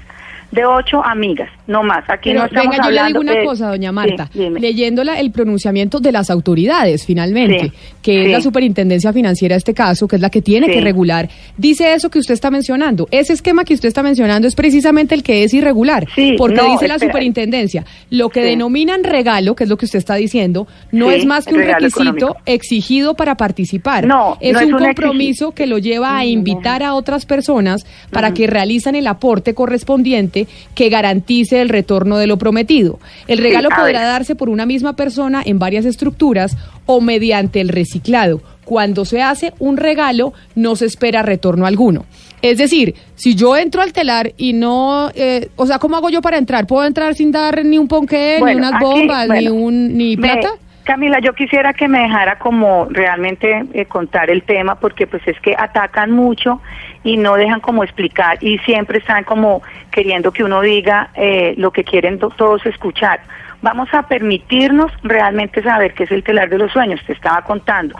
[0.51, 2.03] De ocho amigas, no más.
[2.09, 4.59] Aquí Pero no estamos venga, yo le hablando digo una cosa, doña Sí, Marta, dime.
[4.59, 8.31] leyéndola el pronunciamiento de las autoridades, finalmente, Sí, que es sí.
[8.33, 10.73] la superintendencia financiera este caso, que es la que tiene Sí.
[10.73, 13.07] que regular, dice eso que usted está mencionando.
[13.11, 16.71] Ese esquema que usted está mencionando es precisamente el que es irregular, Sí, porque no,
[16.73, 18.49] dice la superintendencia, lo que Sí.
[18.49, 21.61] denominan regalo, que es lo que usted está diciendo, no Sí, es más que un
[21.61, 22.37] requisito económico.
[22.45, 24.05] exigido para participar.
[24.05, 27.85] No, es no es un un compromiso que lo lleva a invitar a otras personas
[28.11, 30.40] para que realizan el aporte correspondiente
[30.75, 32.99] que garantice el retorno de lo prometido.
[33.27, 34.07] El regalo podrá ver.
[34.07, 38.41] darse por una misma persona en varias estructuras o mediante el reciclado.
[38.65, 42.05] Cuando se hace un regalo, no se espera retorno alguno.
[42.41, 46.21] Es decir, si yo entro al telar y no, eh, o sea, ¿cómo hago yo
[46.21, 46.65] para entrar?
[46.67, 50.23] ¿Puedo entrar sin dar ni un ponqué, ni unas aquí, bombas, ni un ni me-
[50.23, 50.49] plata?
[50.83, 55.39] Camila, yo quisiera que me dejara como realmente eh, contar el tema porque pues es
[55.39, 56.59] que atacan mucho
[57.03, 61.71] y no dejan como explicar y siempre están como queriendo que uno diga eh, lo
[61.71, 63.19] que quieren to- todos escuchar.
[63.61, 67.95] Vamos a permitirnos realmente saber qué es el telar de los sueños, te estaba contando.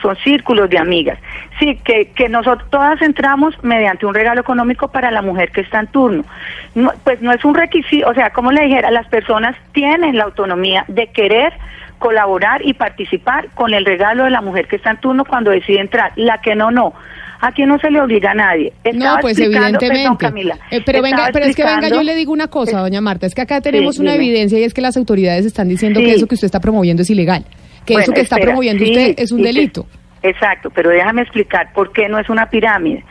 [0.00, 1.18] Son círculos de amigas.
[1.60, 5.80] Sí, que, que nosotros todas entramos mediante un regalo económico para la mujer que está
[5.80, 6.24] en turno.
[6.74, 10.24] No, pues no es un requisito, o sea, como le dijera, las personas tienen la
[10.24, 11.52] autonomía de querer
[12.02, 15.80] colaborar y participar con el regalo de la mujer que está en turno cuando decide
[15.80, 16.12] entrar.
[16.16, 16.92] La que no, no.
[17.40, 18.72] Aquí no se le obliga a nadie.
[18.84, 20.02] No, Estaba pues explicando- evidentemente.
[20.02, 20.58] perdón, Camila.
[20.70, 23.34] Eh, pero venga, pero es que venga, yo le digo una cosa, doña Marta, es
[23.34, 24.24] que acá tenemos Sí, una dime.
[24.26, 26.06] evidencia y es que las autoridades están diciendo Sí.
[26.06, 27.44] que eso que usted está promoviendo es ilegal,
[27.86, 29.86] que Bueno, eso que está promoviendo sí, usted es un delito.
[30.22, 33.02] exacto, pero déjame explicar por qué no es una pirámide.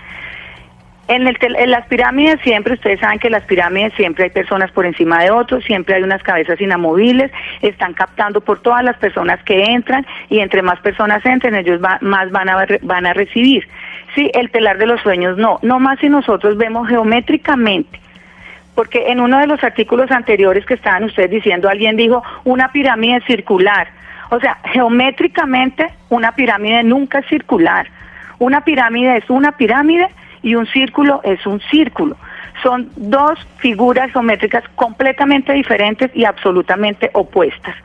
[1.16, 4.72] En, el en las pirámides siempre, ustedes saben que en las pirámides siempre hay personas
[4.72, 9.42] por encima de otros, siempre hay unas cabezas inamovibles, están captando por todas las personas
[9.44, 13.68] que entran y entre más personas entren, ellos va- más van a, van a recibir.
[14.16, 18.00] Sí, el telar de los sueños no, no más si nosotros vemos geométricamente
[18.76, 23.20] porque en uno de los artículos anteriores que estaban ustedes diciendo, alguien dijo una pirámide
[23.28, 23.90] circular.
[24.30, 27.88] O sea, geométricamente una pirámide nunca es circular.
[28.40, 30.08] Una pirámide es una pirámide
[30.44, 32.18] y un círculo es un círculo.
[32.64, 37.76] Son dos figuras geométricas completamente diferentes y absolutamente opuestas.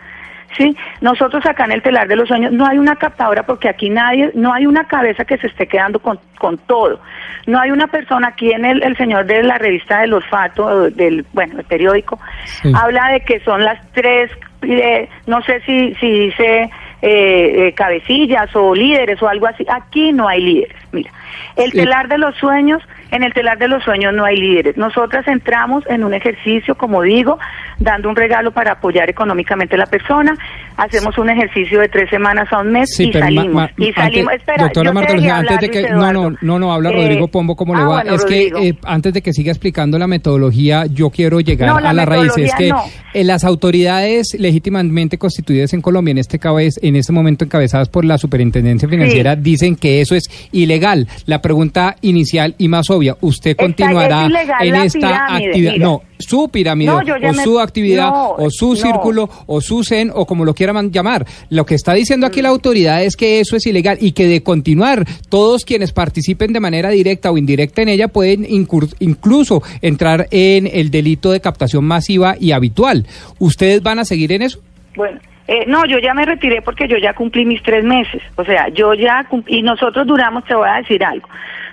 [0.56, 3.90] Sí, nosotros acá en el telar de los sueños no hay una captadora porque aquí
[3.90, 6.98] nadie, no hay una cabeza que se esté quedando con, con todo.
[7.46, 11.26] No hay una persona aquí en el, el señor de la revista del olfato, del,
[11.34, 12.18] bueno, el periódico,
[12.62, 12.72] Sí.
[12.74, 14.30] habla de que son las tres,
[14.62, 16.70] eh, no sé si, si dice
[17.02, 19.66] eh, eh, cabecillas o líderes o algo así.
[19.68, 20.76] Aquí no hay líderes.
[20.92, 21.10] Mira,
[21.56, 24.76] el telar de los sueños en el telar de los sueños no hay líderes.
[24.76, 27.38] Nosotras entramos en un ejercicio, como digo,
[27.78, 30.36] dando un regalo para apoyar económicamente a la persona.
[30.76, 34.34] Hacemos un ejercicio de tres semanas a un mes y, salimos, y salimos.
[34.34, 37.82] Espera, doctora Marta antes de que no, no, no, no habla Rodrigo Pombo cómo le
[37.82, 38.02] ah, va.
[38.02, 42.04] es que eh, antes de que siga explicando la metodología, yo quiero llegar a la
[42.04, 42.32] raíz.
[42.36, 42.72] Es que
[43.14, 46.38] eh, las autoridades legítimamente constituidas en Colombia, en este
[46.82, 51.08] en este momento encabezadas por la Superintendencia Financiera, dicen que eso es ilegal.
[51.26, 54.28] La pregunta inicial y más obvia, ¿usted continuará
[54.60, 55.76] en esta actividad?
[55.76, 60.54] No, su pirámide o su actividad o su círculo o su zen o como lo
[60.54, 61.26] quieran llamar.
[61.50, 64.42] Lo que está diciendo aquí la autoridad es que eso es ilegal y que de
[64.42, 70.68] continuar todos quienes participen de manera directa o indirecta en ella pueden incluso entrar en
[70.72, 73.06] el delito de captación masiva y habitual.
[73.38, 74.60] ¿Ustedes van a seguir en eso?
[74.94, 75.20] Bueno.
[75.48, 78.22] Eh, no, yo ya me retiré porque yo ya cumplí mis tres meses.
[78.36, 81.28] O sea, yo ya y nosotros duramos, te voy a decir algo.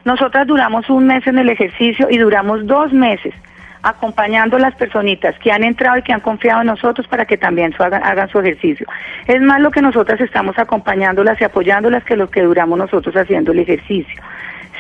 [0.06, 3.34] Nosotras duramos un mes en el ejercicio y duramos dos meses
[3.84, 7.38] acompañando a las personitas que han entrado y que han confiado en nosotros para que
[7.38, 8.88] también hagan, su ejercicio.
[9.28, 13.52] Es más lo que nosotras estamos acompañándolas y apoyándolas que lo que duramos nosotros haciendo
[13.52, 14.22] el ejercicio.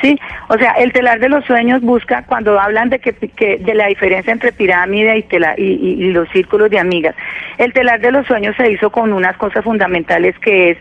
[0.04, 0.20] ¿Sí?
[0.50, 4.34] O sea, el telar de los sueños busca, cuando hablan de que, de la diferencia
[4.34, 5.26] entre pirámide
[5.58, 7.16] y, y, los círculos de amigas,
[7.58, 10.78] el telar de los sueños se hizo con unas cosas fundamentales que es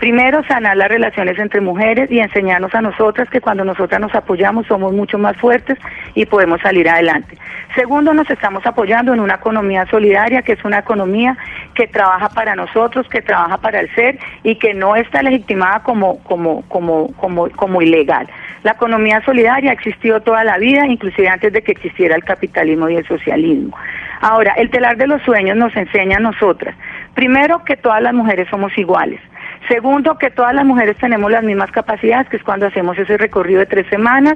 [0.00, 4.66] Primero, sanar las relaciones entre mujeres y enseñarnos a nosotras que cuando nosotras nos apoyamos
[4.66, 5.78] somos mucho más fuertes
[6.14, 7.36] y podemos salir adelante.
[7.74, 11.36] Segundo, nos estamos apoyando en una economía solidaria, que es una economía
[11.74, 16.18] que trabaja para nosotros, que trabaja para el ser y que no está legitimada como,
[16.24, 18.26] como, como, como, como ilegal.
[18.62, 22.88] La economía solidaria ha existido toda la vida, inclusive antes de que existiera el capitalismo
[22.88, 23.76] y el socialismo.
[24.22, 26.74] Ahora, el telar de los sueños nos enseña a nosotras,
[27.14, 29.20] primero, que todas las mujeres somos iguales.
[29.68, 33.60] Segundo, que todas las mujeres tenemos las mismas capacidades, que es cuando hacemos ese recorrido
[33.60, 34.34] de tres semanas,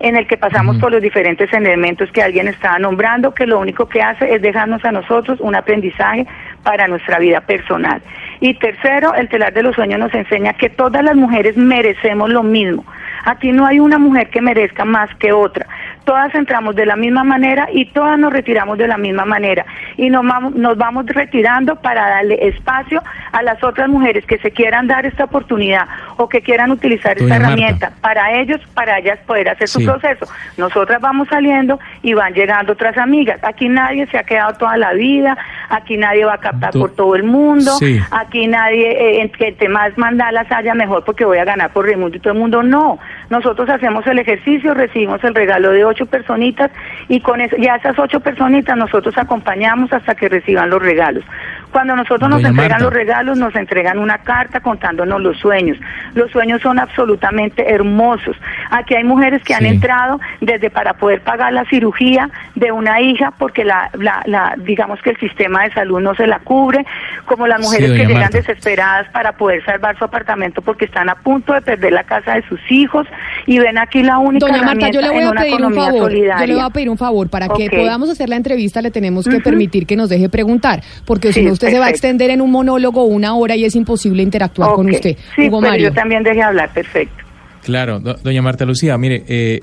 [0.00, 3.88] en el que pasamos por los diferentes elementos que alguien estaba nombrando, que lo único
[3.88, 6.26] que hace es dejarnos a nosotros un aprendizaje
[6.64, 8.02] para nuestra vida personal.
[8.40, 12.42] Y tercero, el telar de los sueños nos enseña que todas las mujeres merecemos lo
[12.42, 12.84] mismo.
[13.24, 15.66] Aquí no hay una mujer que merezca más que otra
[16.04, 19.64] todas entramos de la misma manera y todas nos retiramos de la misma manera.
[19.96, 24.50] Y nos vamos, nos vamos retirando para darle espacio a las otras mujeres que se
[24.50, 25.86] quieran dar esta oportunidad
[26.16, 30.26] o que quieran utilizar esta herramienta para ellos, para ellas poder hacer su proceso.
[30.56, 33.42] Nosotras vamos saliendo y van llegando otras amigas.
[33.42, 35.36] Aquí nadie se ha quedado toda la vida,
[35.70, 37.72] aquí nadie va a captar por todo el mundo,
[38.10, 42.16] aquí nadie, eh, que entre más mandalas haya mejor porque voy a ganar por Raimundo
[42.16, 42.62] y todo el mundo.
[42.62, 42.98] No,
[43.30, 46.70] nosotros hacemos el ejercicio, recibimos el regalo de ocho personitas
[47.08, 51.24] y con eso, ya esas ocho personitas nosotros acompañamos hasta que reciban los regalos.
[51.70, 55.78] Cuando nosotros nos entregan los regalos, nos entregan una carta contándonos los sueños.
[56.14, 58.36] Los sueños son absolutamente hermosos.
[58.70, 63.32] Aquí hay mujeres que han entrado desde para poder pagar la cirugía de una hija
[63.38, 66.84] porque la, la, digamos que el sistema de salud no se la cubre,
[67.24, 71.54] como las mujeres que llegan desesperadas para poder salvar su apartamento porque están a punto
[71.54, 73.06] de perder la casa de sus hijos
[73.46, 76.12] y ven aquí la única Doña Marta, yo le voy a pedir un favor.
[76.12, 79.26] Yo le voy a pedir un favor para que podamos hacer la entrevista le tenemos
[79.26, 82.40] que permitir que nos deje preguntar, porque si no usted se va a extender en
[82.40, 85.16] un monólogo una hora y es imposible interactuar con usted.
[85.36, 85.88] Sí, Hugo Mario.
[85.88, 87.22] yo también dejé hablar, perfecto.
[87.64, 89.60] Claro, doña Marta Lucía, mire, eh,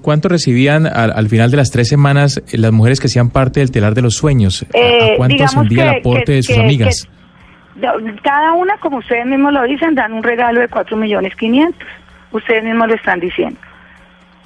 [0.00, 3.70] ¿cuánto recibían al, final de las tres semanas eh, las mujeres que hacían parte del
[3.70, 4.64] telar de los sueños?
[4.74, 7.08] ¿A, eh, cuánto ascendía el aporte de sus amigas?
[8.22, 11.86] cada una, como ustedes mismos lo dicen, dan un regalo de cuatro millones quinientos.
[12.34, 13.58] Ustedes mismos lo están diciendo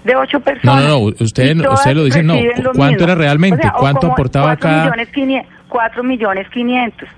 [0.04, 0.84] de ocho personas.
[0.84, 2.34] No, no, no, usted, usted lo dice, no.
[2.74, 3.70] ¿Cuánto era realmente?
[3.76, 4.90] ¿Cuánto aportaba cada...?
[4.90, 7.08] Millones, 4 millones 500.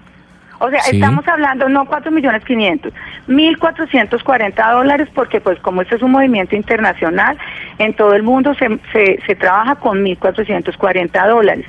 [0.62, 2.92] O sea, estamos hablando no 4 millones 500,
[3.28, 7.38] 1.440 dólares porque pues como este es un movimiento internacional,
[7.78, 11.64] en todo el mundo se, se, se trabaja con 1.440 dólares.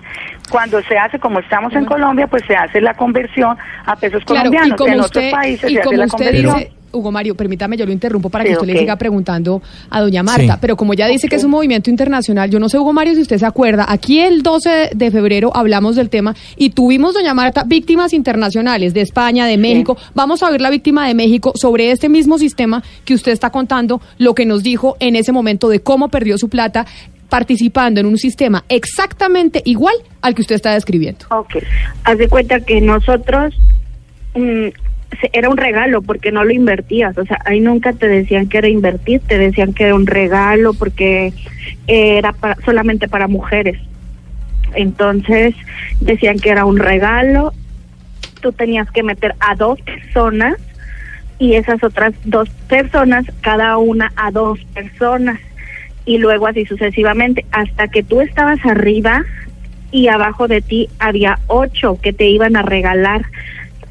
[0.49, 4.77] Cuando se hace, como estamos en Colombia, pues se hace la conversión a pesos colombianos.
[4.85, 6.80] en otros países se hace la conversión.
[6.91, 10.60] Hugo Mario, permítame, yo lo interrumpo para que usted le siga preguntando a doña Marta,
[10.60, 13.21] pero como ya dice que es un movimiento internacional, yo no sé, Hugo Mario, si
[13.21, 17.63] usted se acuerda, aquí el 12 de febrero hablamos del tema y tuvimos, doña Marta,
[17.65, 19.97] víctimas internacionales de España, de México.
[20.13, 24.01] Vamos a ver la víctima de México sobre este mismo sistema que usted está contando,
[24.17, 26.86] lo que nos dijo en ese momento de cómo perdió su plata
[27.30, 31.25] participando en un sistema exactamente igual al que usted está describiendo.
[31.30, 31.56] Ok,
[32.04, 33.56] haz de cuenta que nosotros...
[34.36, 34.67] Mm,
[35.34, 38.67] era un regalo porque no lo invertías, o sea, ahí nunca te decían que era
[38.67, 41.34] invertir, te decían que era un regalo porque
[41.88, 42.34] era
[42.65, 43.78] solamente para mujeres.
[44.74, 45.56] Entonces
[46.00, 47.54] decían que era un regalo,
[48.41, 50.56] tú tenías que meter a dos personas
[51.39, 55.39] y esas otras dos personas, cada una a dos personas.
[56.06, 59.24] Y luego así sucesivamente, hasta que tú estabas arriba
[59.91, 63.26] y abajo de ti había ocho que te iban a regalar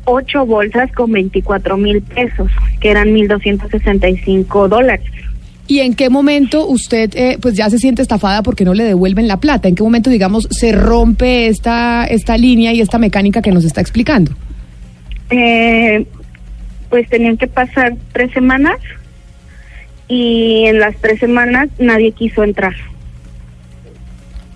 [0.05, 5.11] ocho bolsas con 24 mil pesos, que eran 1.265 dólares.
[5.67, 9.29] ¿Y en qué momento usted eh, pues ya se siente estafada porque no le devuelven
[9.29, 9.69] la plata?
[9.69, 13.81] ¿En qué momento, digamos, se rompe esta, esta línea y esta mecánica que nos está
[13.81, 14.33] explicando?
[15.31, 16.05] Eh,
[16.89, 18.79] pues tenían que pasar tres semanas
[20.09, 22.75] y en las tres semanas nadie quiso entrar.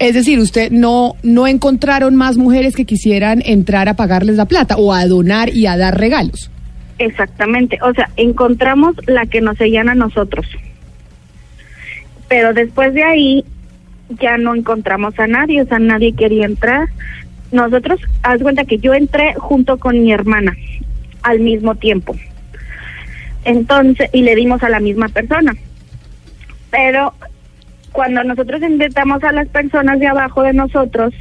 [0.04, 4.76] Es decir, usted no no encontraron más mujeres que quisieran entrar a pagarles la plata
[4.76, 6.50] o a donar y a dar regalos.
[6.98, 10.46] Exactamente, o sea, encontramos la que nos seguían a nosotros.
[12.28, 13.44] Pero después de ahí
[14.20, 16.86] ya no encontramos a nadie, o sea, nadie quería entrar.
[17.50, 20.54] Nosotros, haz cuenta que yo entré junto con mi hermana
[21.22, 22.14] al mismo tiempo.
[23.46, 25.54] Entonces, y le dimos a la misma persona.
[26.70, 27.14] Pero
[27.94, 31.14] cuando nosotros invitamos a las personas de abajo de nosotros,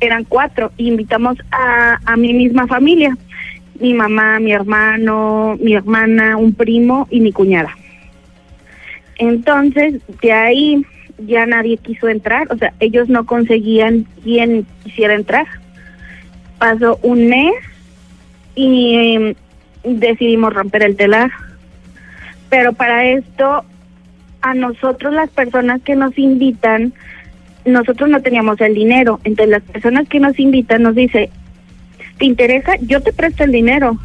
[0.00, 3.16] eran cuatro, invitamos a, a mi misma familia,
[3.80, 7.70] mi mamá, mi hermano, mi hermana, un primo y mi cuñada.
[9.16, 10.84] Entonces, de ahí
[11.16, 15.46] ya nadie quiso entrar, o sea, ellos no conseguían quien quisiera entrar.
[16.58, 17.54] Pasó un mes
[18.54, 19.34] y em,
[19.84, 21.30] decidimos romper el telar.
[22.50, 23.64] Pero para esto,
[24.42, 26.92] a nosotros las personas que nos invitan,
[27.64, 29.20] nosotros no teníamos el dinero.
[29.24, 31.30] Entonces las personas que nos invitan nos dice,
[32.18, 32.76] ¿te interesa?
[32.80, 33.98] Yo te presto el dinero.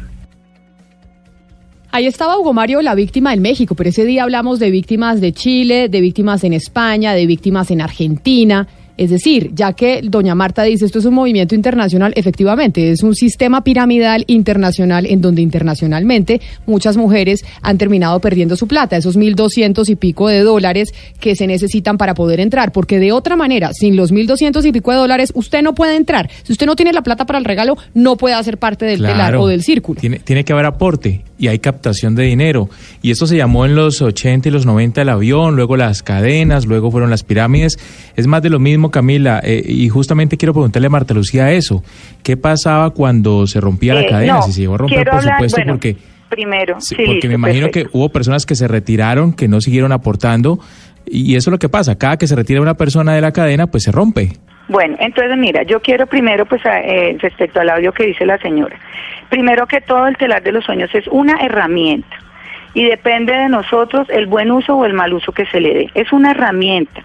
[1.90, 5.32] Ahí estaba Hugo Mario, la víctima en México, pero ese día hablamos de víctimas de
[5.32, 8.68] Chile, de víctimas en España, de víctimas en Argentina.
[8.98, 13.14] Es decir, ya que doña Marta dice esto es un movimiento internacional, efectivamente, es un
[13.14, 19.36] sistema piramidal internacional en donde internacionalmente muchas mujeres han terminado perdiendo su plata, esos mil
[19.36, 23.72] doscientos y pico de dólares que se necesitan para poder entrar, porque de otra manera,
[23.72, 26.28] sin los mil doscientos y pico de dólares, usted no puede entrar.
[26.42, 29.36] Si usted no tiene la plata para el regalo, no puede hacer parte del telar
[29.36, 30.00] o del círculo.
[30.00, 32.68] Tiene, tiene que haber aporte y hay captación de dinero.
[33.00, 36.66] Y esto se llamó en los 80 y los 90 el avión, luego las cadenas,
[36.66, 37.78] luego fueron las pirámides.
[38.16, 39.40] Es más de lo mismo, Camila.
[39.42, 41.82] Eh, y justamente quiero preguntarle a Marta Lucía eso.
[42.22, 44.34] ¿Qué pasaba cuando se rompía la Eh, cadena?
[44.34, 45.96] no, si se llegó a romper, por hablar- supuesto, bueno, porque...
[46.28, 47.90] Primero, Sí, sí, porque listo, me imagino perfecto.
[47.90, 50.58] que hubo personas que se retiraron, que no siguieron aportando.
[51.06, 51.96] Y eso es lo que pasa.
[51.96, 54.32] Cada que se retira una persona de la cadena, pues se rompe.
[54.68, 58.36] Bueno, entonces mira, yo quiero primero, pues, a- eh, respecto al audio que dice la
[58.38, 58.78] señora,
[59.30, 62.14] primero que todo el telar de los sueños es una herramienta
[62.74, 65.90] y depende de nosotros el buen uso o el mal uso que se le dé.
[65.94, 67.00] Es una herramienta,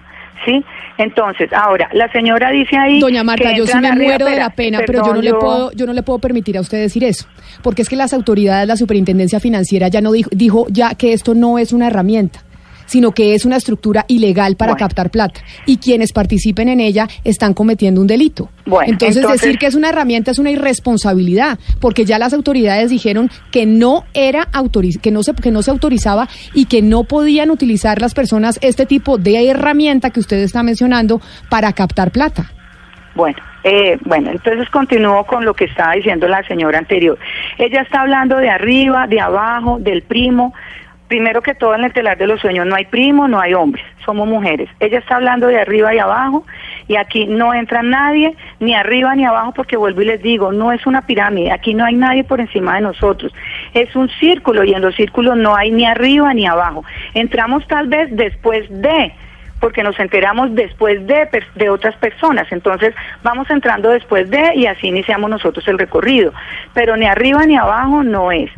[0.46, 0.64] ¿sí?
[0.98, 3.00] Entonces, ahora, la señora dice ahí...
[3.00, 5.34] Doña Marta, que yo sí me arriba- muero de la pena, pero yo no le
[5.34, 7.26] puedo, yo no le puedo permitir a usted decir eso,
[7.62, 11.34] porque es que las autoridades, la Superintendencia Financiera ya no dijo, dijo ya que esto
[11.34, 12.42] no es una herramienta
[12.86, 14.86] sino que es una estructura ilegal para Bueno.
[14.86, 18.50] captar plata y quienes participen en ella están cometiendo un delito.
[18.66, 22.90] Bueno, entonces, entonces- decir que es una herramienta es una irresponsabilidad, porque ya las autoridades
[22.90, 27.04] dijeron que no era autoriz que no se que no se autorizaba y que no
[27.04, 32.52] podían utilizar las personas este tipo de herramienta que usted está mencionando para captar plata.
[33.16, 37.18] Bueno, eh, bueno, entonces continúo con lo que estaba diciendo la señora anterior.
[37.58, 40.54] Ella está hablando de arriba, de abajo, del primo.
[41.14, 43.86] Primero que todo en el telar de los sueños no hay primo, no hay hombres,
[44.04, 44.68] somos mujeres.
[44.80, 46.44] Ella está hablando de arriba y abajo
[46.88, 50.72] y aquí no entra nadie, ni arriba ni abajo, porque vuelvo y les digo, no
[50.72, 53.32] es una pirámide, aquí no hay nadie por encima de nosotros.
[53.76, 56.84] Es un círculo y en los círculos no hay ni arriba ni abajo.
[57.14, 59.14] Entramos tal vez después de
[59.60, 62.52] porque nos enteramos después de, de otras personas.
[62.52, 66.34] Entonces vamos entrando después de y así iniciamos nosotros el recorrido.
[66.74, 68.50] Pero ni arriba ni abajo no es.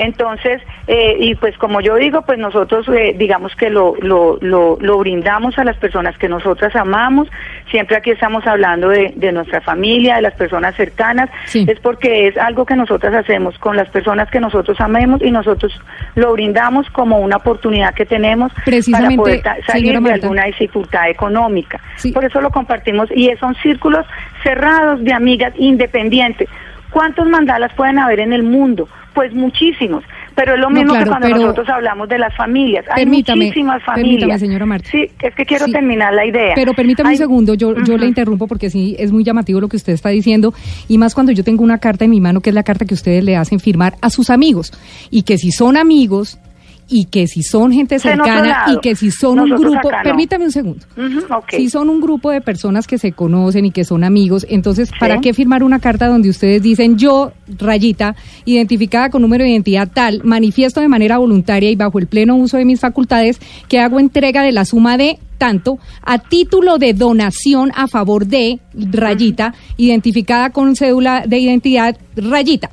[0.00, 4.78] Entonces, eh, y pues como yo digo, pues nosotros eh, digamos que lo, lo, lo,
[4.80, 7.28] lo brindamos a las personas que nosotras amamos.
[7.70, 11.28] Siempre aquí estamos hablando de, de nuestra familia, de las personas cercanas.
[11.44, 11.66] Sí.
[11.68, 15.78] Es porque es algo que nosotras hacemos con las personas que nosotros amemos y nosotros
[16.14, 18.50] lo brindamos como una oportunidad que tenemos
[18.90, 21.78] para poder salir de alguna dificultad económica.
[21.96, 22.10] Sí.
[22.12, 24.06] Por eso lo compartimos y son círculos
[24.42, 26.48] cerrados de amigas independientes.
[26.90, 28.88] ¿Cuántos mandalas pueden haber en el mundo?
[29.14, 30.04] Pues muchísimos.
[30.36, 32.84] Pero es lo No, mismo claro, que cuando nosotros hablamos de las familias.
[32.90, 34.40] Hay Permítame, muchísimas permítame, familias.
[34.40, 34.88] señora Marta.
[34.90, 35.72] Sí, es que quiero Sí.
[35.72, 36.52] terminar la idea.
[36.54, 39.68] Pero permítame Hay- un segundo, yo, yo le interrumpo porque sí es muy llamativo lo
[39.68, 40.54] que usted está diciendo
[40.88, 42.94] y más cuando yo tengo una carta en mi mano que es la carta que
[42.94, 44.72] ustedes le hacen firmar a sus amigos
[45.10, 46.38] y que si son amigos
[46.90, 50.84] y que si son gente cercana y que si son un grupo, permítame un segundo,
[51.48, 55.20] si son un grupo de personas que se conocen y que son amigos, entonces, ¿para
[55.20, 60.22] qué firmar una carta donde ustedes dicen yo, rayita, identificada con número de identidad tal,
[60.24, 64.42] manifiesto de manera voluntaria y bajo el pleno uso de mis facultades que hago entrega
[64.42, 70.76] de la suma de tanto a título de donación a favor de rayita, identificada con
[70.76, 72.70] cédula de identidad rayita?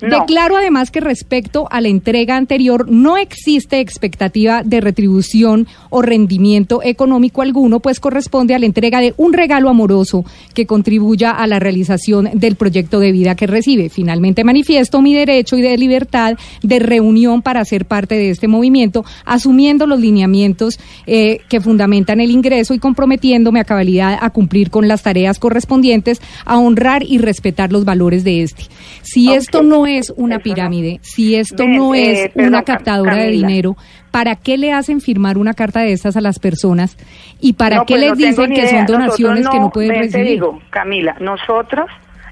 [0.00, 6.82] Declaro además que respecto a la entrega anterior no existe expectativa de retribución o rendimiento
[6.82, 10.24] económico alguno, pues corresponde a la entrega de un regalo amoroso
[10.54, 13.88] que contribuya a la realización del proyecto de vida que recibe.
[13.88, 19.04] Finalmente manifiesto mi derecho y de libertad de reunión para ser parte de este movimiento,
[19.24, 24.88] asumiendo los lineamientos eh, que fundamentan el ingreso y comprometiéndome a cabalidad a cumplir con
[24.88, 28.64] las tareas correspondientes, a honrar y respetar los valores de este.
[29.02, 33.76] Si esto no es una pirámide, si esto no es eh, una captadora de dinero,
[34.10, 36.96] ¿para qué le hacen firmar una carta de estas a las personas?
[37.40, 40.26] ¿Y para qué pues les dicen que son donaciones que no pueden recibir?
[40.26, 41.88] Te digo, Camila, nosotros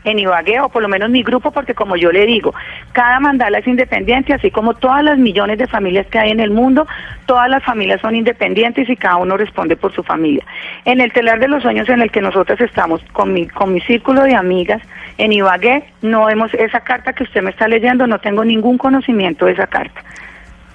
[0.07, 2.55] en Ibagué, o por lo menos mi grupo, porque como yo le digo,
[2.93, 6.51] cada mandala es independiente, así como todas las millones de familias que hay en el
[6.51, 6.87] mundo,
[7.27, 10.45] todas las familias son independientes y cada uno responde por su familia.
[10.85, 13.81] En el telar de los sueños en el que nosotros estamos, con mi, con mi
[13.81, 14.81] círculo de amigas,
[15.19, 19.47] en Ibagué, no vemos esa carta que usted me está leyendo, no tengo ningún conocimiento
[19.47, 20.05] de esa carta,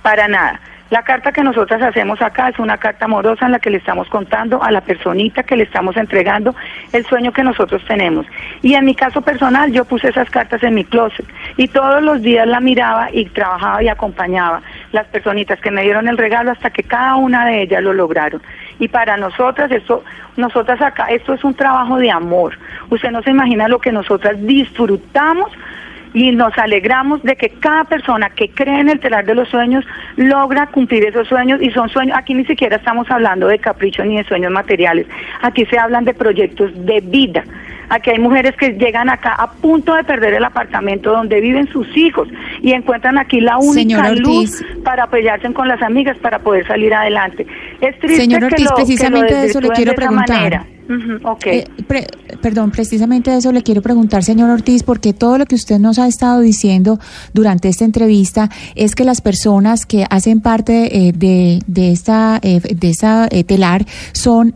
[0.01, 0.59] para nada.
[0.91, 4.09] La carta que nosotras hacemos acá es una carta amorosa en la que le estamos
[4.09, 6.53] contando a la personita que le estamos entregando
[6.91, 8.25] el sueño que nosotros tenemos.
[8.61, 11.25] Y en mi caso personal, yo puse esas cartas en mi closet
[11.55, 16.09] y todos los días la miraba y trabajaba y acompañaba las personitas que me dieron
[16.09, 18.41] el regalo hasta que cada una de ellas lo lograron.
[18.77, 20.03] Y para nosotras, esto,
[20.35, 22.59] nosotras acá, esto es un trabajo de amor.
[22.89, 25.53] Usted no se imagina lo que nosotras disfrutamos
[26.13, 29.85] y nos alegramos de que cada persona que cree en el telar de los sueños
[30.15, 34.17] logra cumplir esos sueños y son sueños, aquí ni siquiera estamos hablando de caprichos ni
[34.17, 35.07] de sueños materiales,
[35.41, 37.43] aquí se hablan de proyectos de vida.
[37.89, 41.85] Aquí hay mujeres que llegan acá a punto de perder el apartamento donde viven sus
[41.97, 42.29] hijos
[42.61, 47.45] y encuentran aquí la única luz para apoyarse con las amigas para poder salir adelante.
[47.81, 50.63] Es triste Señor Ortiz, que precisamente de eso le quiero preguntar.
[51.51, 51.65] Eh,
[52.41, 56.07] perdón, precisamente eso le quiero preguntar, señor Ortiz, porque todo lo que usted nos ha
[56.07, 56.99] estado diciendo
[57.33, 62.59] durante esta entrevista es que las personas que hacen parte eh, de, de, esta, eh,
[62.59, 64.55] de esta telar son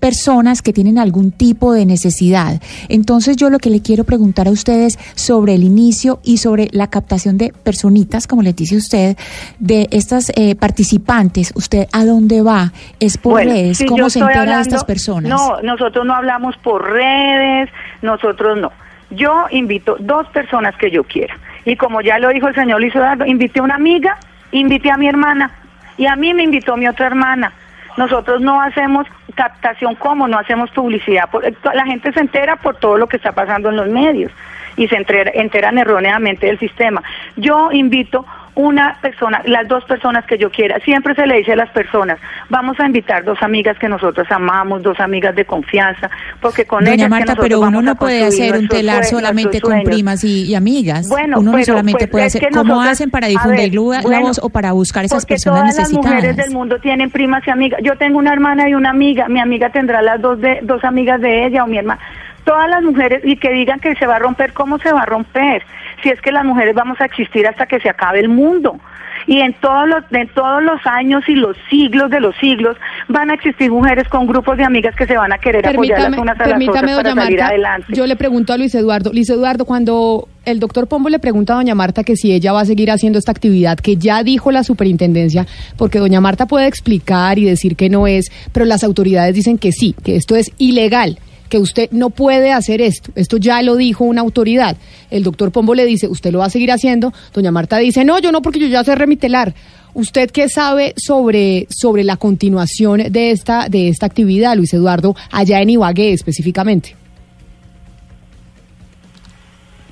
[0.00, 2.60] personas que tienen algún tipo de necesidad.
[2.88, 6.88] Entonces yo lo que le quiero preguntar a ustedes sobre el inicio y sobre la
[6.88, 9.16] captación de personitas, como le dice usted,
[9.58, 12.72] de estas participantes, ¿usted a dónde va?
[13.00, 13.84] ¿Es por redes?
[13.88, 15.30] ¿Cómo se entera de estas personas?
[15.30, 17.68] No, nosotros no hablamos por redes,
[18.02, 18.72] nosotros no.
[19.10, 21.36] Yo invito dos personas que yo quiera.
[21.64, 22.94] Y como ya lo dijo el señor Luis
[23.26, 24.16] invité a una amiga,
[24.50, 25.50] invité a mi hermana
[25.96, 27.52] y a mí me invitó mi otra hermana.
[27.96, 31.28] Nosotros no hacemos captación como, no hacemos publicidad.
[31.74, 34.32] La gente se entera por todo lo que está pasando en los medios
[34.76, 37.02] y se enteran erróneamente del sistema.
[37.36, 38.24] Yo invito
[38.54, 40.78] una persona, las dos personas que yo quiera.
[40.80, 42.18] Siempre se le dice a las personas,
[42.50, 46.94] vamos a invitar dos amigas que nosotros amamos, dos amigas de confianza, porque con Doña
[46.94, 51.08] ellas Marta, pero uno no puede hacer un telar solamente con primas y, amigas.
[51.08, 52.48] Bueno, uno no solamente pues, puede hacer.
[52.52, 55.92] ¿Cómo hacen para difundir la voz o para buscar esas personas necesitadas?
[55.92, 57.80] Todas las mujeres del mundo tienen primas y amigas.
[57.82, 59.28] Yo tengo una hermana y una amiga.
[59.28, 62.00] Mi amiga tendrá las dos de dos amigas de ella o mi hermana
[62.44, 65.06] todas las mujeres y que digan que se va a romper, ¿cómo se va a
[65.06, 65.62] romper?
[66.02, 68.78] Si es que las mujeres vamos a existir hasta que se acabe el mundo.
[69.26, 72.76] Y en todos los, en todos los años y los siglos de los siglos
[73.08, 76.18] van a existir mujeres con grupos de amigas que se van a querer apoyar las
[76.18, 77.86] unas a las otras para salir adelante.
[77.90, 81.56] Yo le pregunto a Luis Eduardo, Luis Eduardo, cuando el doctor Pombo le pregunta a
[81.56, 84.64] doña Marta que si ella va a seguir haciendo esta actividad que ya dijo la
[84.64, 85.46] superintendencia,
[85.76, 89.70] porque doña Marta puede explicar y decir que no es, pero las autoridades dicen que
[89.70, 91.18] sí, que esto es ilegal
[91.52, 93.12] que usted no puede hacer esto.
[93.14, 94.78] Esto ya lo dijo una autoridad.
[95.10, 97.12] El doctor Pombo le dice, usted lo va a seguir haciendo.
[97.34, 99.54] Doña Marta dice, no, yo no, porque yo ya sé remitelar.
[99.92, 105.60] ¿Usted qué sabe sobre, sobre la continuación de esta, de esta actividad, Luis Eduardo, allá
[105.60, 106.96] en Ibagué específicamente?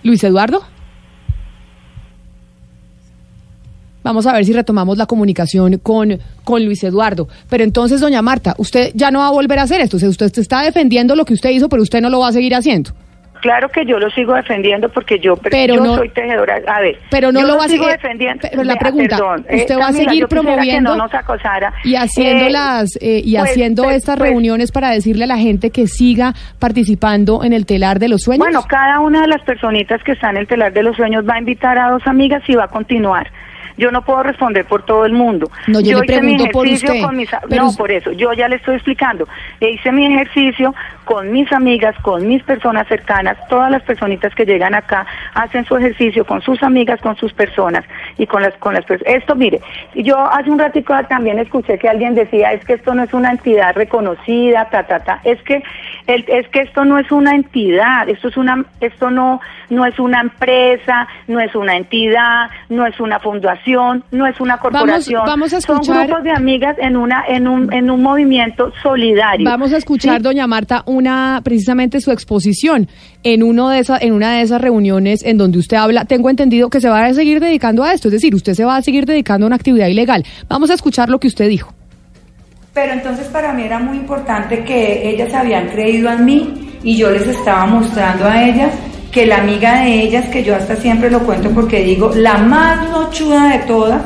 [0.03, 0.65] Luis Eduardo.
[4.03, 7.29] Vamos a ver si retomamos la comunicación con, con Luis Eduardo.
[7.49, 9.97] Pero entonces, doña Marta, usted ya no va a volver a hacer esto.
[9.97, 12.33] O sea, usted está defendiendo lo que usted hizo, pero usted no lo va a
[12.33, 12.93] seguir haciendo.
[13.41, 16.61] Claro que yo lo sigo defendiendo porque yo, pero yo soy tejedora.
[16.67, 18.47] A ver, pero no lo va a seguir defendiendo.
[18.51, 19.17] Pero la pregunta,
[19.51, 20.95] usted va a seguir promoviendo
[21.85, 25.27] y haciendo eh, las eh, y pues, haciendo pues, estas pues, reuniones para decirle a
[25.27, 28.45] la gente que siga participando en el telar de los sueños.
[28.45, 31.37] Bueno, cada una de las personitas que están en el telar de los sueños va
[31.37, 33.31] a invitar a dos amigas y va a continuar
[33.81, 35.51] Yo no puedo responder por todo el mundo.
[35.67, 37.03] No, yo, le pregunto por usted.
[37.03, 39.27] Con mis, no, por eso, yo ya le estoy explicando.
[39.59, 40.75] Hice mi ejercicio
[41.07, 45.77] con mis amigas, con mis personas cercanas, todas las personitas que llegan acá hacen su
[45.77, 47.85] ejercicio con sus amigas, con sus personas
[48.19, 48.85] y con las con las.
[49.07, 49.61] Esto, mire,
[49.95, 53.31] yo hace un ratico también escuché que alguien decía, es que esto no es una
[53.31, 55.21] entidad reconocida, ta ta ta.
[55.25, 55.63] Es que
[56.07, 59.99] el, es que esto no es una entidad, esto es una esto no no es
[59.99, 63.70] una empresa, no es una entidad, no es una fundación,
[64.11, 65.23] no es una corporación.
[65.27, 65.85] Vamos, a escuchar...
[65.85, 69.49] Son grupos de amigas en una en un en un movimiento solidario.
[69.49, 72.89] Vamos a escuchar, doña Marta, una precisamente su exposición
[73.23, 76.05] en uno de esas en una de esas reuniones en donde usted habla.
[76.05, 78.77] Tengo entendido que se va a seguir dedicando a esto, es decir, usted se va
[78.77, 80.25] a seguir dedicando a una actividad ilegal.
[80.49, 81.73] Vamos a escuchar lo que usted dijo.
[82.73, 87.11] Pero entonces para mí era muy importante que ellas habían creído en mí y yo
[87.11, 88.73] les estaba mostrando a ellas
[89.11, 92.89] que la amiga de ellas, que yo hasta siempre lo cuento porque digo, la más
[92.91, 94.03] nochuda de todas,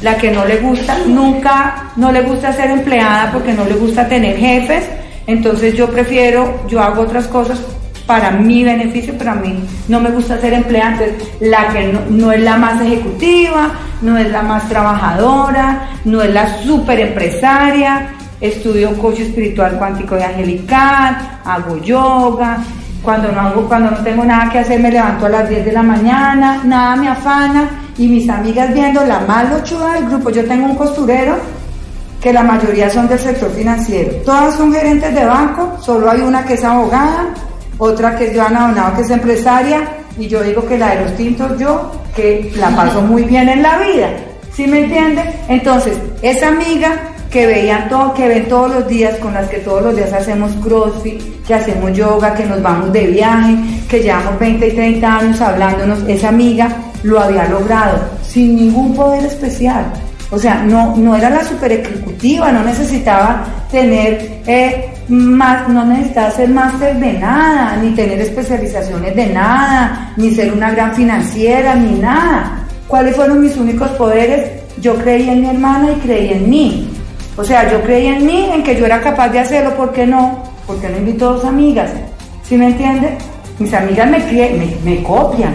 [0.00, 4.08] la que no le gusta, nunca, no le gusta ser empleada porque no le gusta
[4.08, 4.84] tener jefes,
[5.26, 7.60] entonces yo prefiero, yo hago otras cosas
[8.06, 12.32] para mi beneficio, pero a mí no me gusta ser empleada, entonces la que no,
[12.32, 13.70] es la más ejecutiva,
[14.02, 18.08] no es la más trabajadora, no es la super empresaria,
[18.40, 22.58] estudio coche espiritual cuántico y angelical, hago yoga,
[23.02, 25.72] cuando no, hago, cuando no tengo nada que hacer me levanto a las 10 de
[25.72, 30.30] la mañana, nada me afana y mis amigas viendo la malo chuda del grupo.
[30.30, 31.36] Yo tengo un costurero
[32.20, 34.12] que la mayoría son del sector financiero.
[34.24, 37.34] Todas son gerentes de banco, solo hay una que es abogada,
[37.78, 39.80] otra que es Joana Donado que es empresaria
[40.18, 43.62] y yo digo que la de los tintos yo que la paso muy bien en
[43.62, 44.08] la vida.
[44.52, 45.22] ¿Sí me entiende?
[45.48, 46.90] Entonces, esa amiga
[47.30, 50.52] que veían todo, que ven todos los días, con las que todos los días hacemos
[50.62, 53.56] crossfit, que hacemos yoga, que nos vamos de viaje,
[53.88, 56.68] que llevamos 20 y 30 años hablándonos, esa amiga
[57.02, 59.92] lo había logrado sin ningún poder especial.
[60.32, 66.30] O sea, no, no era la super ejecutiva, no necesitaba tener eh, más, no necesitaba
[66.30, 71.98] ser máster de nada, ni tener especializaciones de nada, ni ser una gran financiera, ni
[71.98, 72.64] nada.
[72.86, 74.50] ¿Cuáles fueron mis únicos poderes?
[74.80, 76.89] Yo creí en mi hermana y creí en mí.
[77.40, 80.06] O sea, yo creí en mí, en que yo era capaz de hacerlo, ¿por qué
[80.06, 80.42] no?
[80.66, 81.90] Porque no invito a dos amigas.
[82.42, 83.16] ¿Sí me entiende?
[83.58, 85.54] Mis amigas me, me, me copian.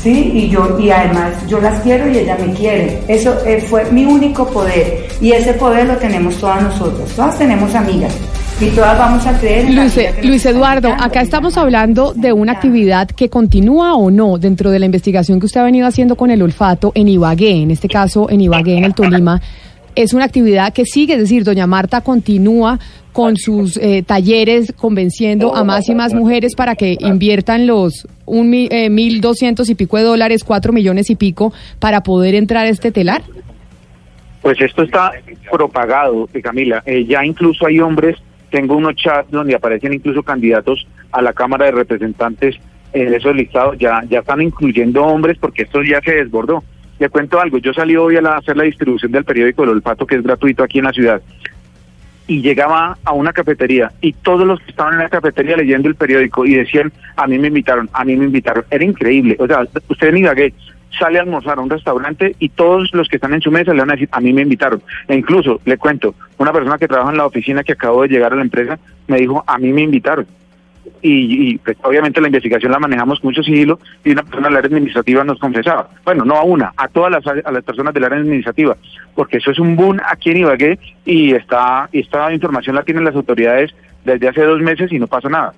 [0.00, 0.30] ¿sí?
[0.32, 3.02] Y yo, y además yo las quiero y ella me quiere.
[3.08, 5.08] Eso eh, fue mi único poder.
[5.20, 7.10] Y ese poder lo tenemos todas nosotros.
[7.16, 8.14] Todas tenemos amigas.
[8.60, 13.08] Y todas vamos a creer en Luis, Luis Eduardo, acá estamos hablando de una actividad
[13.08, 16.40] que continúa o no dentro de la investigación que usted ha venido haciendo con el
[16.42, 19.40] olfato en Ibagué, en este caso en Ibagué, en el Tolima
[20.02, 22.78] es una actividad que sigue, es decir, doña Marta continúa
[23.12, 28.54] con sus eh, talleres convenciendo a más y más mujeres para que inviertan los un,
[28.54, 32.68] eh, mil doscientos y pico de dólares, cuatro millones y pico, para poder entrar a
[32.68, 33.22] este telar?
[34.42, 35.12] Pues esto está
[35.50, 36.82] propagado, eh, Camila.
[37.06, 38.16] ya incluso hay hombres,
[38.50, 42.56] tengo unos chats donde aparecen incluso candidatos a la Cámara de Representantes
[42.92, 46.62] en esos listados, ya, ya están incluyendo hombres porque esto ya se desbordó.
[47.00, 50.16] Le cuento algo, yo salí hoy a hacer la distribución del periódico El Olfato, que
[50.16, 51.22] es gratuito aquí en la ciudad,
[52.26, 55.94] y llegaba a una cafetería y todos los que estaban en la cafetería leyendo el
[55.94, 58.64] periódico y decían, a mí me invitaron, a mí me invitaron.
[58.70, 59.34] Era increíble.
[59.38, 60.52] O sea, usted en Ibagué
[60.98, 63.80] sale a almorzar a un restaurante y todos los que están en su mesa le
[63.80, 64.82] van a decir, a mí me invitaron.
[65.08, 68.34] E incluso, le cuento, una persona que trabaja en la oficina que acabó de llegar
[68.34, 68.78] a la empresa
[69.08, 70.26] me dijo, a mí me invitaron
[71.02, 74.68] y, pues, obviamente la investigación la manejamos con mucho sigilo y una persona del área
[74.68, 78.18] administrativa nos confesaba, bueno, no a una, a todas las, a las personas del área
[78.18, 78.76] administrativa,
[79.14, 83.14] porque eso es un boom aquí en Ibagué y está, esta información la tienen las
[83.14, 83.70] autoridades
[84.04, 85.54] desde hace dos meses y no pasa nada.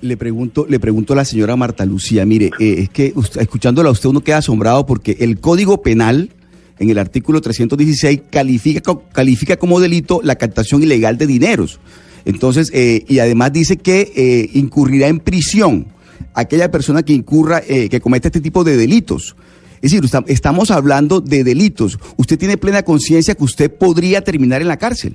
[0.00, 3.92] Le pregunto, le pregunto a la señora Marta Lucía, mire, eh, es que escuchándola a
[3.92, 6.30] usted uno queda asombrado porque el Código Penal
[6.78, 11.80] en el artículo 316 califica, califica como delito la captación ilegal de dineros.
[12.24, 15.86] Entonces, eh, y además dice que eh, incurrirá en prisión
[16.34, 19.36] aquella persona que incurra, eh, que cometa este tipo de delitos.
[19.82, 21.98] Es decir, estamos hablando de delitos.
[22.16, 25.14] ¿Usted tiene plena conciencia que usted podría terminar en la cárcel?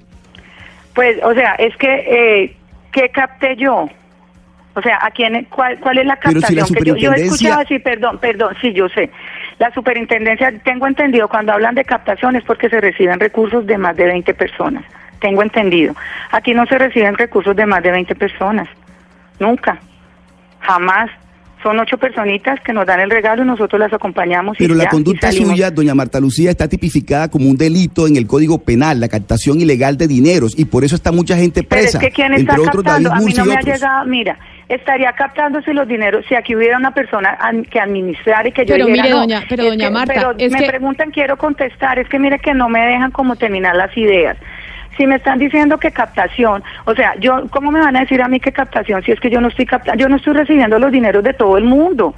[0.93, 2.55] Pues, o sea, es que,
[2.91, 3.89] ¿qué capté yo?
[4.75, 6.67] O sea, ¿a quién, cuál, cuál es la captación?
[6.67, 9.09] que yo, yo, he escuchado así, perdón, perdón, sí, yo sé.
[9.57, 13.97] La superintendencia, tengo entendido, cuando hablan de captación es porque se reciben recursos de más
[13.97, 14.85] de 20 personas
[15.19, 15.95] tengo entendido.
[16.31, 18.67] Aquí no se reciben recursos de más de 20 personas,
[19.39, 19.79] nunca,
[20.61, 21.09] jamás.
[21.61, 24.55] son ocho personitas que nos dan el regalo y nosotros las acompañamos.
[24.57, 28.59] Pero la conducta suya, doña Marta Lucía, está tipificada como un delito en el Código
[28.59, 31.99] Penal, la captación ilegal de dineros, y por eso está mucha gente presa.
[31.99, 33.11] Pero es que ¿quién está captando?
[33.11, 34.37] A mí no me ha llegado, mira,
[34.69, 37.37] estaría captando si los dineros, si aquí hubiera una persona
[37.69, 41.37] que administrar y que yo pero mire, doña, pero doña Marta, pero me preguntan, quiero
[41.37, 44.37] contestar, es que mire que no me dejan como terminar las ideas
[44.99, 48.27] si me están diciendo que captación, o sea, yo, ¿cómo me van a decir a
[48.27, 50.91] mí que captación si es que yo no estoy captando, yo no estoy recibiendo los
[50.91, 52.13] dineros de todo el mundo?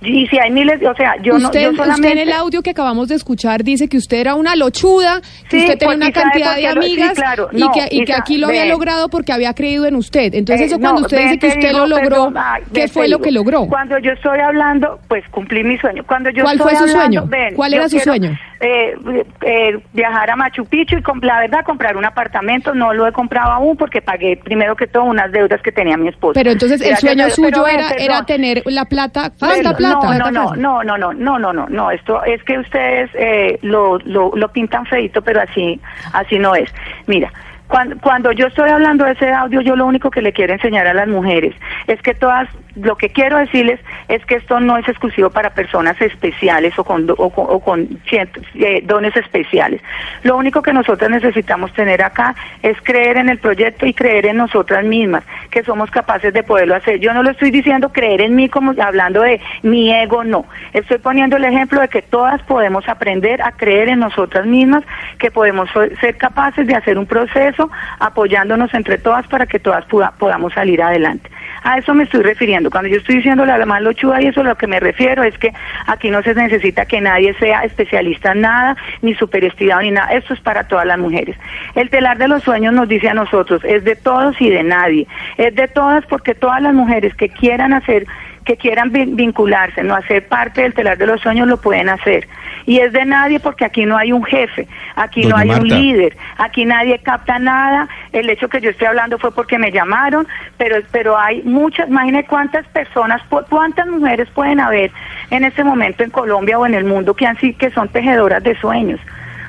[0.00, 1.92] Y si hay miles, o sea, yo no yo solamente...
[1.92, 5.58] Usted en el audio que acabamos de escuchar dice que usted era una lochuda, que
[5.58, 7.18] usted tenía una cantidad de amigas
[7.52, 10.34] y, que, y que, aquí lo había logrado porque había creído en usted.
[10.34, 12.32] Entonces, eso cuando usted dice que usted lo logró,
[12.72, 13.66] ¿qué fue lo que logró?
[13.66, 16.04] Cuando yo estoy hablando, pues cumplí mi sueño.
[16.06, 17.28] Cuando yo ¿Cuál fue su sueño?
[17.56, 18.36] ¿Cuál era su sueño?
[18.64, 18.96] Eh,
[19.42, 23.12] eh, viajar a Machu Picchu y con, la verdad comprar un apartamento no lo he
[23.12, 26.32] comprado aún porque pagué primero que todo unas deudas que tenía mi esposo.
[26.32, 30.18] Pero entonces el sueño suyo era, era tener la plata, falta plata.
[30.18, 33.98] No, no, no, no, no, no, no, no, no, esto es que ustedes eh, lo,
[33.98, 35.78] lo, lo pintan feito, pero así,
[36.14, 36.70] así no es.
[37.06, 37.30] Mira,
[37.68, 40.86] cuando, cuando, yo estoy hablando de ese audio, yo lo único que le quiero enseñar
[40.86, 41.54] a las mujeres
[41.86, 46.00] es que todas lo que quiero decirles es que esto no es exclusivo para personas
[46.00, 49.80] especiales o con, o con, eh, dones especiales.
[50.24, 54.38] Lo único que nosotros necesitamos tener acá es creer en el proyecto y creer en
[54.38, 56.98] nosotras mismas, que somos capaces de poderlo hacer.
[56.98, 60.44] Yo no lo estoy diciendo creer en mí como hablando de mi ego, no.
[60.72, 64.82] Estoy poniendo el ejemplo de que todas podemos aprender a creer en nosotras mismas,
[65.18, 67.53] que podemos ser capaces de hacer un proceso
[67.98, 69.84] apoyándonos entre todas para que todas
[70.18, 71.30] podamos salir adelante.
[71.62, 72.70] A eso me estoy refiriendo.
[72.70, 75.36] Cuando yo estoy diciendo la más lochuda y eso a lo que me refiero es
[75.38, 75.52] que
[75.86, 80.12] aquí no se necesita que nadie sea especialista en nada, ni superestimado ni nada.
[80.12, 81.36] Esto es para todas las mujeres.
[81.74, 85.06] El telar de los sueños nos dice a nosotros, es de todos y de nadie.
[85.38, 88.06] Es de todas porque todas las mujeres que quieran hacer
[88.44, 92.28] que quieran vincularse, no hacer parte del telar de los sueños, lo pueden hacer.
[92.66, 94.66] Y es de nadie porque aquí no hay un jefe,
[94.96, 97.88] aquí no hay un líder, aquí nadie capta nada.
[98.12, 100.26] El hecho que yo estoy hablando fue porque me llamaron,
[100.56, 104.90] pero, pero hay muchas, imagine cuántas personas, cuántas mujeres pueden haber
[105.30, 108.58] en este momento en Colombia o en el mundo que, han, que son tejedoras de
[108.58, 109.00] sueños.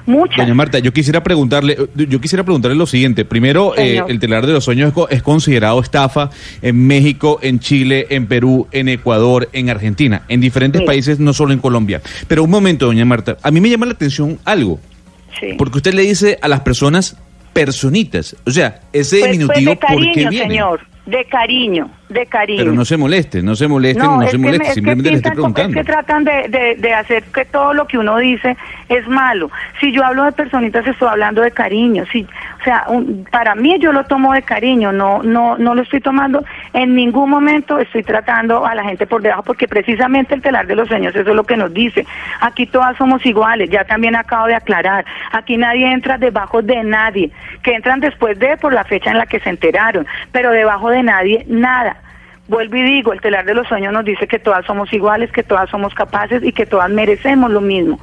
[0.05, 0.37] Muchas.
[0.37, 3.25] Doña Marta, yo quisiera preguntarle, yo quisiera preguntarle lo siguiente.
[3.25, 6.29] Primero, eh, el telar de los sueños es, considerado estafa
[6.61, 11.53] en México, en Chile, en Perú, en Ecuador, en Argentina, en diferentes países, no solo
[11.53, 12.01] en Colombia.
[12.27, 14.79] Pero un momento, doña Marta, a mí me llama la atención algo.
[15.57, 17.17] Porque usted le dice a las personas
[17.51, 20.47] personitas, o sea, ese pues, diminutivo, pues ¿por qué viene?
[20.47, 22.59] Señor, de cariño de cariño.
[22.59, 25.79] Pero no se moleste, no se moleste, no, se moleste, simplemente le estoy preguntando.
[25.79, 28.55] Es que tratan de, de, hacer que todo lo que uno dice
[28.89, 29.49] es malo.
[29.79, 32.05] Si yo hablo de personitas, estoy hablando de cariño.
[32.11, 32.85] Si, o sea,
[33.31, 36.43] para mí yo lo tomo de cariño, no, no, no lo estoy tomando
[36.75, 40.75] en ningún momento, estoy tratando a la gente por debajo, porque precisamente el telar de
[40.75, 42.05] los sueños, eso es lo que nos dice.
[42.41, 45.05] Aquí todas somos iguales, ya también acabo de aclarar.
[45.31, 47.31] Aquí nadie entra debajo de nadie,
[47.63, 51.01] que entran después de por la fecha en la que se enteraron, pero debajo de
[51.01, 51.95] nadie, nada.
[52.49, 55.43] Vuelvo y digo, el telar de los sueños nos dice que todas somos iguales, que
[55.43, 58.01] todas somos capaces y que todas merecemos lo mismo.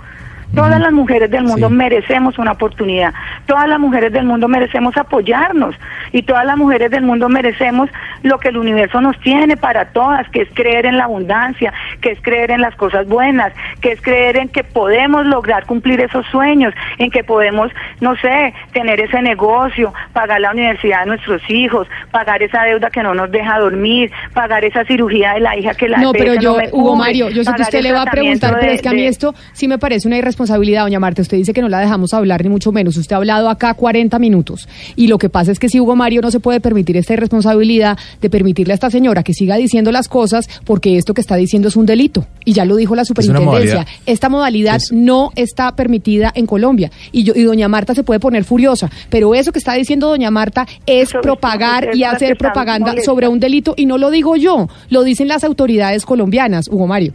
[0.55, 3.15] Todas las mujeres del mundo merecemos una oportunidad.
[3.47, 5.75] Todas las mujeres del mundo merecemos apoyarnos.
[6.13, 7.89] Y todas las mujeres del mundo merecemos
[8.23, 11.73] lo que el universo nos tiene para todas, que es creer en la abundancia,
[12.03, 16.01] que es creer en las cosas buenas, que es creer en que podemos lograr cumplir
[16.01, 21.41] esos sueños, en que podemos, no sé, tener ese negocio, pagar la universidad de nuestros
[21.49, 25.75] hijos, pagar esa deuda que no nos deja dormir, pagar esa cirugía de la hija
[25.75, 28.59] que la No, pero yo, Hugo Mario, yo sé que usted le va a preguntar,
[28.61, 31.23] pero es que a mí esto sí me parece una irresponsabilidad responsabilidad, doña Marta.
[31.23, 32.97] Usted dice que no la dejamos hablar, ni mucho menos.
[32.97, 34.69] Usted ha hablado acá 40 minutos.
[34.97, 37.97] Y lo que pasa es que si Hugo Mario no se puede permitir esta irresponsabilidad
[38.21, 41.69] de permitirle a esta señora que siga diciendo las cosas, porque esto que está diciendo
[41.69, 42.27] es un delito.
[42.45, 43.87] Y ya lo dijo la superintendencia.
[44.05, 46.91] Esta modalidad no está permitida en Colombia.
[47.13, 48.91] Y, yo, y doña Marta se puede poner furiosa.
[49.11, 53.75] Pero eso que está diciendo doña Marta es propagar y hacer propaganda sobre un delito.
[53.77, 57.13] Y no lo digo yo, lo dicen las autoridades colombianas, Hugo Mario.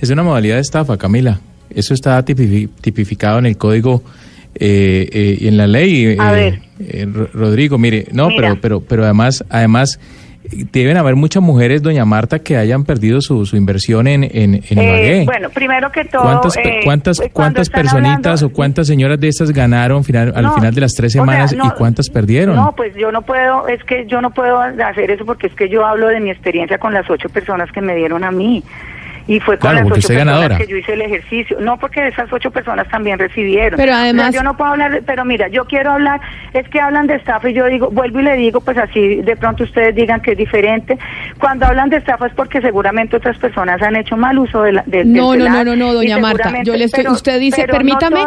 [0.00, 1.40] Es una modalidad de estafa, Camila.
[1.74, 4.02] Eso está tipificado en el código
[4.54, 6.16] eh, eh, y en la ley.
[6.18, 7.30] A eh, ver.
[7.32, 10.00] Rodrigo, mire, no, pero pero pero además además
[10.72, 15.26] deben haber muchas mujeres, doña Marta, que hayan perdido su, su inversión en, en, en
[15.26, 16.22] bueno, primero que todo...
[16.22, 16.54] ¿Cuántas,
[16.84, 21.12] cuántas, cuántas personitas o cuántas señoras de estas ganaron final, al final de las tres
[21.12, 22.56] semanas y cuántas perdieron?
[22.56, 25.68] No, pues yo no puedo, es que yo no puedo hacer eso porque es que
[25.68, 28.64] yo hablo de mi experiencia con las ocho personas que me dieron a mí
[29.30, 31.60] y fue con las ocho personas que yo hice el ejercicio.
[31.60, 33.76] No porque esas ocho personas también recibieron.
[33.76, 34.34] Pero además...
[34.34, 36.20] yo no puedo hablar, pero mira, yo quiero hablar,
[36.52, 39.36] es que hablan de estafa y yo digo, vuelvo y le digo, pues así de
[39.36, 40.98] pronto ustedes digan que es diferente.
[41.38, 44.84] Cuando hablan de estafa es porque seguramente otras personas han hecho mal uso de la,
[45.04, 48.24] no, no, no, no, no, doña Marta, yo le estoy, usted dice, permítame,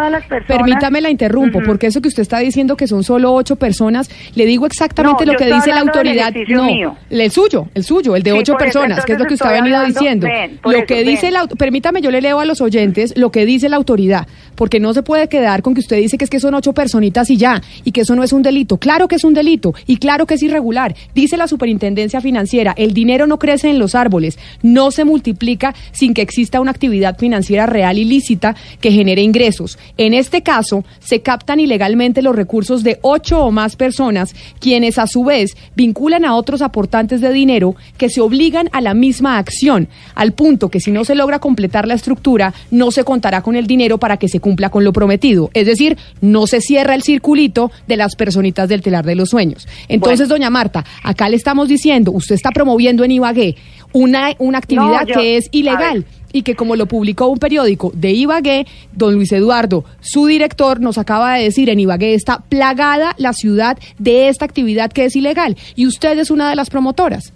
[0.47, 4.45] permítame la interrumpo, porque eso que usted está diciendo que son solo ocho personas, le
[4.45, 8.55] digo exactamente lo que dice la autoridad, no, el suyo, el suyo, el de ocho
[8.55, 10.27] personas, que es lo que usted ha venido diciendo.
[10.63, 13.77] lo que dice la permítame, yo le leo a los oyentes lo que dice la
[13.77, 16.73] autoridad, porque no se puede quedar con que usted dice que es que son ocho
[16.73, 18.77] personitas y ya, y que eso no es un delito.
[18.77, 20.95] Claro que es un delito, y claro que es irregular.
[21.15, 26.13] Dice la superintendencia financiera, el dinero no crece en los árboles, no se multiplica sin
[26.13, 29.79] que exista una actividad financiera real y lícita que genere ingresos.
[29.97, 35.07] En este caso, se captan ilegalmente los recursos de ocho o más personas, quienes a
[35.07, 39.87] su vez vinculan a otros aportantes de dinero que se obligan a la misma acción,
[40.15, 43.67] al punto que si no se logra completar la estructura, no se contará con el
[43.67, 45.51] dinero para que se cumpla con lo prometido.
[45.53, 49.67] Es decir, no se cierra el circulito de las personitas del telar de los sueños.
[49.87, 53.55] Entonces, doña Marta, acá le estamos diciendo, usted está promoviendo en Ibagué
[53.91, 58.65] una, una actividad que es ilegal y que como lo publicó un periódico de Ibagué,
[58.93, 63.77] don Luis Eduardo, su director, nos acaba de decir, en Ibagué está plagada la ciudad
[63.99, 67.31] de esta actividad que es ilegal y usted es una de las promotoras.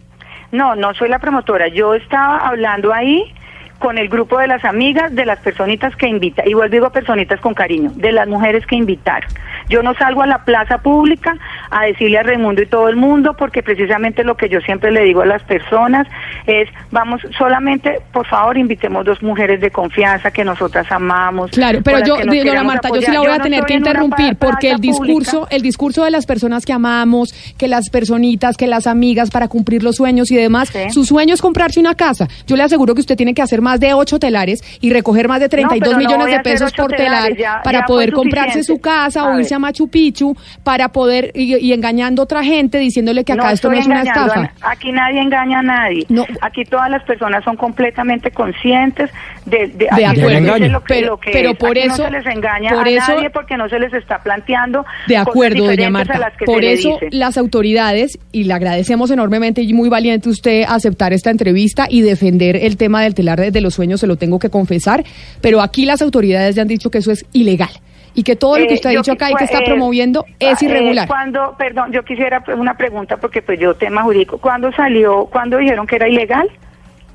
[0.52, 1.68] No, no soy la promotora.
[1.68, 3.34] Yo estaba hablando ahí
[3.80, 7.40] con el grupo de las amigas, de las personitas que invita, y vuelvo digo personitas
[7.40, 9.30] con cariño, de las mujeres que invitaron.
[9.70, 11.38] Yo no salgo a la plaza pública
[11.70, 15.04] a decirle a Raimundo y todo el mundo, porque precisamente lo que yo siempre le
[15.04, 16.08] digo a las personas
[16.46, 21.52] es, vamos, solamente, por favor, invitemos dos mujeres de confianza que nosotras amamos.
[21.52, 24.80] Claro, pero yo, dora Marta, yo sí la voy a tener que interrumpir, porque el
[24.80, 29.48] discurso, el discurso de las personas que amamos, que las personitas, que las amigas para
[29.48, 32.28] cumplir los sueños y demás, su sueño es comprarse una casa.
[32.46, 35.40] Yo le aseguro que usted tiene que hacer más de ocho telares y recoger más
[35.40, 39.60] de 32 millones de pesos por telar para poder comprarse su casa o irse a
[39.60, 43.86] Machu Picchu para poder y, engañando a otra gente diciéndole que acá esto no es
[43.86, 44.52] una estafa.
[44.62, 46.06] Aquí nadie engaña a nadie.
[46.10, 46.26] No.
[46.42, 49.10] Aquí todas las personas son completamente conscientes
[49.46, 50.84] de, de, acuerdo.
[50.88, 54.20] pero, pero por eso no se les engaña a nadie porque no se les está
[54.20, 59.90] planteando de acuerdo doña Marta por eso las autoridades y le agradecemos enormemente y muy
[59.90, 64.08] valiente usted aceptar esta entrevista y defender el tema del telar de los sueños se
[64.08, 65.04] lo tengo que confesar
[65.42, 67.70] pero aquí las autoridades ya han dicho que eso es ilegal
[68.18, 70.26] y que todo lo que eh, usted ha dicho acá y que está eh, promoviendo
[70.40, 71.08] es eh, irregular.
[71.08, 75.86] cuando, perdón, yo quisiera una pregunta porque pues yo tema jurídico, ¿cuándo salió, cuándo dijeron
[75.86, 76.50] que era ilegal?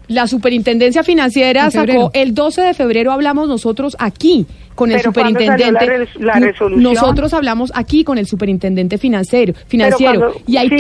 [0.07, 6.09] La superintendencia financiera sacó el 12 de febrero hablamos nosotros aquí con el superintendente.
[6.19, 6.83] La, resolución?
[6.83, 10.71] Nosotros hablamos aquí con el superintendente financiero, financiero y hay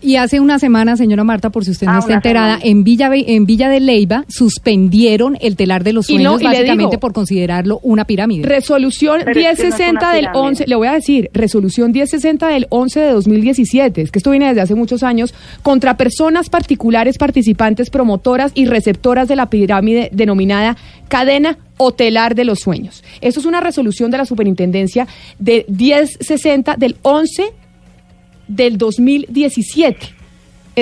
[0.00, 3.10] y hace una semana, señora Marta, por si usted no ah, está enterada, en Villa
[3.12, 8.46] en Villa de Leiva suspendieron el telar de los sueños básicamente por considerarlo una pirámide.
[8.46, 14.10] Resolución 1060 del 11, le voy a decir, resolución 1060 del 11 de 2017, es
[14.10, 19.36] que esto viene desde hace muchos años contra personas particulares participantes promotoras y receptoras de
[19.36, 20.76] la pirámide denominada
[21.08, 23.02] cadena hotelar de los sueños.
[23.20, 25.08] Esto es una resolución de la superintendencia
[25.38, 27.52] de 1060 del 11
[28.48, 30.17] del 2017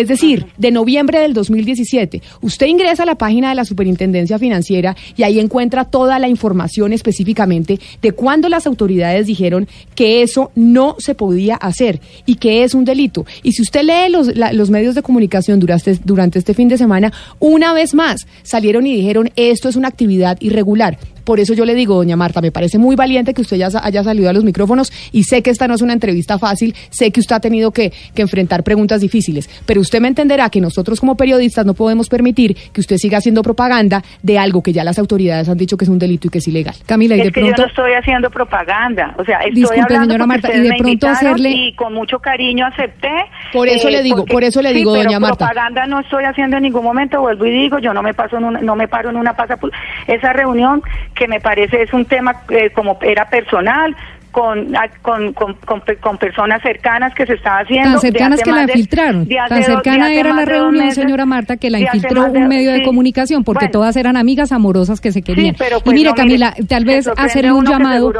[0.00, 2.20] es decir, de noviembre del 2017.
[2.42, 6.92] Usted ingresa a la página de la Superintendencia Financiera y ahí encuentra toda la información
[6.92, 12.74] específicamente de cuándo las autoridades dijeron que eso no se podía hacer y que es
[12.74, 13.24] un delito.
[13.42, 17.94] Y si usted lee los, medios de comunicación durante este fin de semana, una vez
[17.94, 20.98] más salieron y dijeron esto es una actividad irregular.
[21.26, 24.04] Por eso yo le digo, doña Marta, me parece muy valiente que usted ya haya
[24.04, 27.18] salido a los micrófonos y sé que esta no es una entrevista fácil, sé que
[27.18, 31.66] usted ha tenido que, enfrentar preguntas difíciles, pero usted me entenderá que nosotros como periodistas
[31.66, 35.58] no podemos permitir que usted siga haciendo propaganda de algo que ya las autoridades han
[35.58, 36.76] dicho que es un delito y que es ilegal.
[36.86, 37.50] Camila, y de pronto...
[37.50, 41.50] yo no estoy haciendo propaganda, o sea, estoy hablando señora Marta, y de pronto hacerle...
[41.50, 43.10] Y con mucho cariño acepté.
[43.52, 45.46] Por eso le eh, digo, por eso le digo, doña Marta.
[45.46, 48.64] propaganda no estoy haciendo en ningún momento, vuelvo y digo, yo no me paso en
[48.64, 49.58] no me paro en una pasa
[50.06, 50.82] esa reunión
[51.16, 53.96] que me parece es un tema eh, como era personal,
[54.36, 55.54] con, con, con,
[55.98, 57.92] con, personas cercanas que se estaba haciendo.
[57.92, 59.26] Tan cercanas que la infiltraron.
[59.26, 63.68] Tan cercana era la reunión, señora Marta, que la infiltró un medio de, comunicación, porque
[63.68, 65.54] todas eran amigas amorosas que se querían.
[65.54, 68.12] y pues mire, Camila, tal vez hacerle un llamado.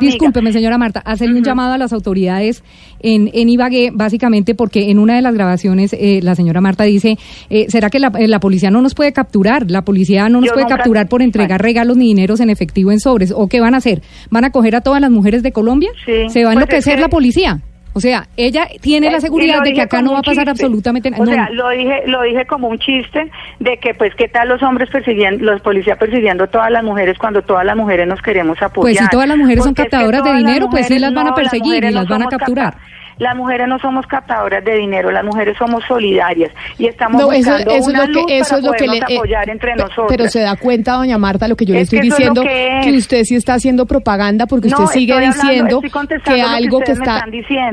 [0.00, 2.62] discúlpeme, señora Marta, hacerle un llamado a las autoridades
[3.04, 7.16] en, en Ibagué, básicamente porque en una de las grabaciones eh, la señora Marta dice:
[7.50, 9.70] eh, ¿será que la, eh, la, policía no nos puede capturar?
[9.70, 13.32] La policía no nos puede capturar por entregar regalos ni dineros en efectivo en sobres.
[13.36, 14.00] ¿O qué van a hacer?
[14.30, 15.90] ¿Van a coger a todas las mujeres de Colombia?
[16.04, 17.60] ¿Se va a pues enloquecer la policía?
[17.96, 21.22] O sea, ella tiene la seguridad de que acá no va a pasar absolutamente nada.
[21.22, 23.30] O sea, lo dije, lo dije como un chiste
[23.60, 27.16] de que, pues, ¿qué tal los hombres persiguiendo, los policías persiguiendo a todas las mujeres
[27.18, 28.82] cuando todas las mujeres nos queremos apoyar?
[28.82, 31.84] Pues si todas las mujeres son captadoras de dinero, pues sí las van a perseguir
[31.84, 32.74] y las van a capturar.
[33.18, 37.90] Las mujeres no somos captadoras de dinero, las mujeres somos solidarias y estamos buscando eso,
[37.90, 40.06] una es lo que, eso es lo que le, eh, apoyar entre nosotros.
[40.08, 43.36] Pero se da cuenta, doña Marta, lo que yo le estoy diciendo, que, usted sí
[43.36, 45.80] está haciendo propaganda porque usted sigue diciendo
[46.24, 47.24] que algo que, está,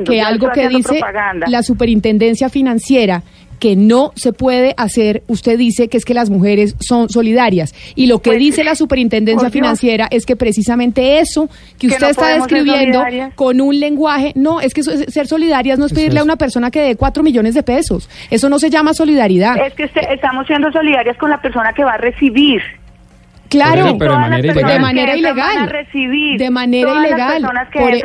[0.05, 0.99] que algo que dice
[1.47, 3.23] la superintendencia financiera
[3.61, 7.75] que no se puede hacer, usted dice que es que las mujeres son solidarias.
[7.93, 11.47] Y lo que pues, dice la superintendencia financiera es que precisamente eso
[11.77, 13.03] que, usted está describiendo
[13.35, 16.81] con un lenguaje, no, es que ser solidarias no es pedirle a una persona que
[16.81, 18.09] dé cuatro millones de pesos.
[18.31, 19.55] Eso no se llama solidaridad.
[19.63, 22.63] Es que estamos siendo solidarias con la persona que va a recibir.
[23.51, 24.71] Claro, pero de manera ilegal.
[24.73, 25.69] De manera ilegal.
[26.37, 27.45] de manera ilegal.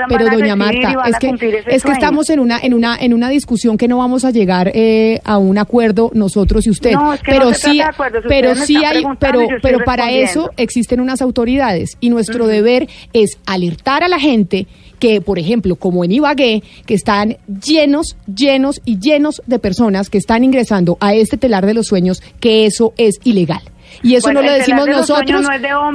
[0.08, 3.78] pero doña Marta, es que es que estamos en una en una en una discusión
[3.78, 6.94] que no vamos a llegar eh, a un acuerdo nosotros y usted.
[7.24, 7.80] pero sí,
[8.26, 14.02] pero sí hay, pero pero para eso existen unas autoridades y nuestro deber es alertar
[14.02, 14.66] a la gente
[14.98, 20.18] que, por ejemplo, como en Ibagué, que están llenos, llenos y llenos de personas que
[20.18, 23.60] están ingresando a este telar de los sueños, que eso es ilegal.
[24.02, 25.46] Y eso no lo decimos nosotros.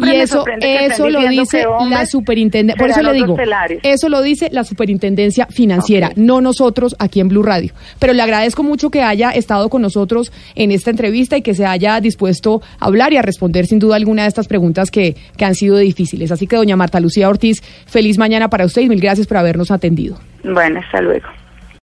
[0.03, 2.79] y eso, eso lo dice la superintendencia.
[2.79, 3.37] Por eso le digo,
[3.83, 7.73] eso lo dice la superintendencia financiera, no nosotros aquí en Blue Radio.
[7.99, 11.65] Pero le agradezco mucho que haya estado con nosotros en esta entrevista y que se
[11.65, 15.45] haya dispuesto a hablar y a responder sin duda alguna de estas preguntas que, que
[15.45, 16.31] han sido difíciles.
[16.31, 19.71] Así que, doña Marta Lucía Ortiz, feliz mañana para usted y mil gracias por habernos
[19.71, 20.17] atendido.
[20.43, 21.27] Bueno, hasta luego.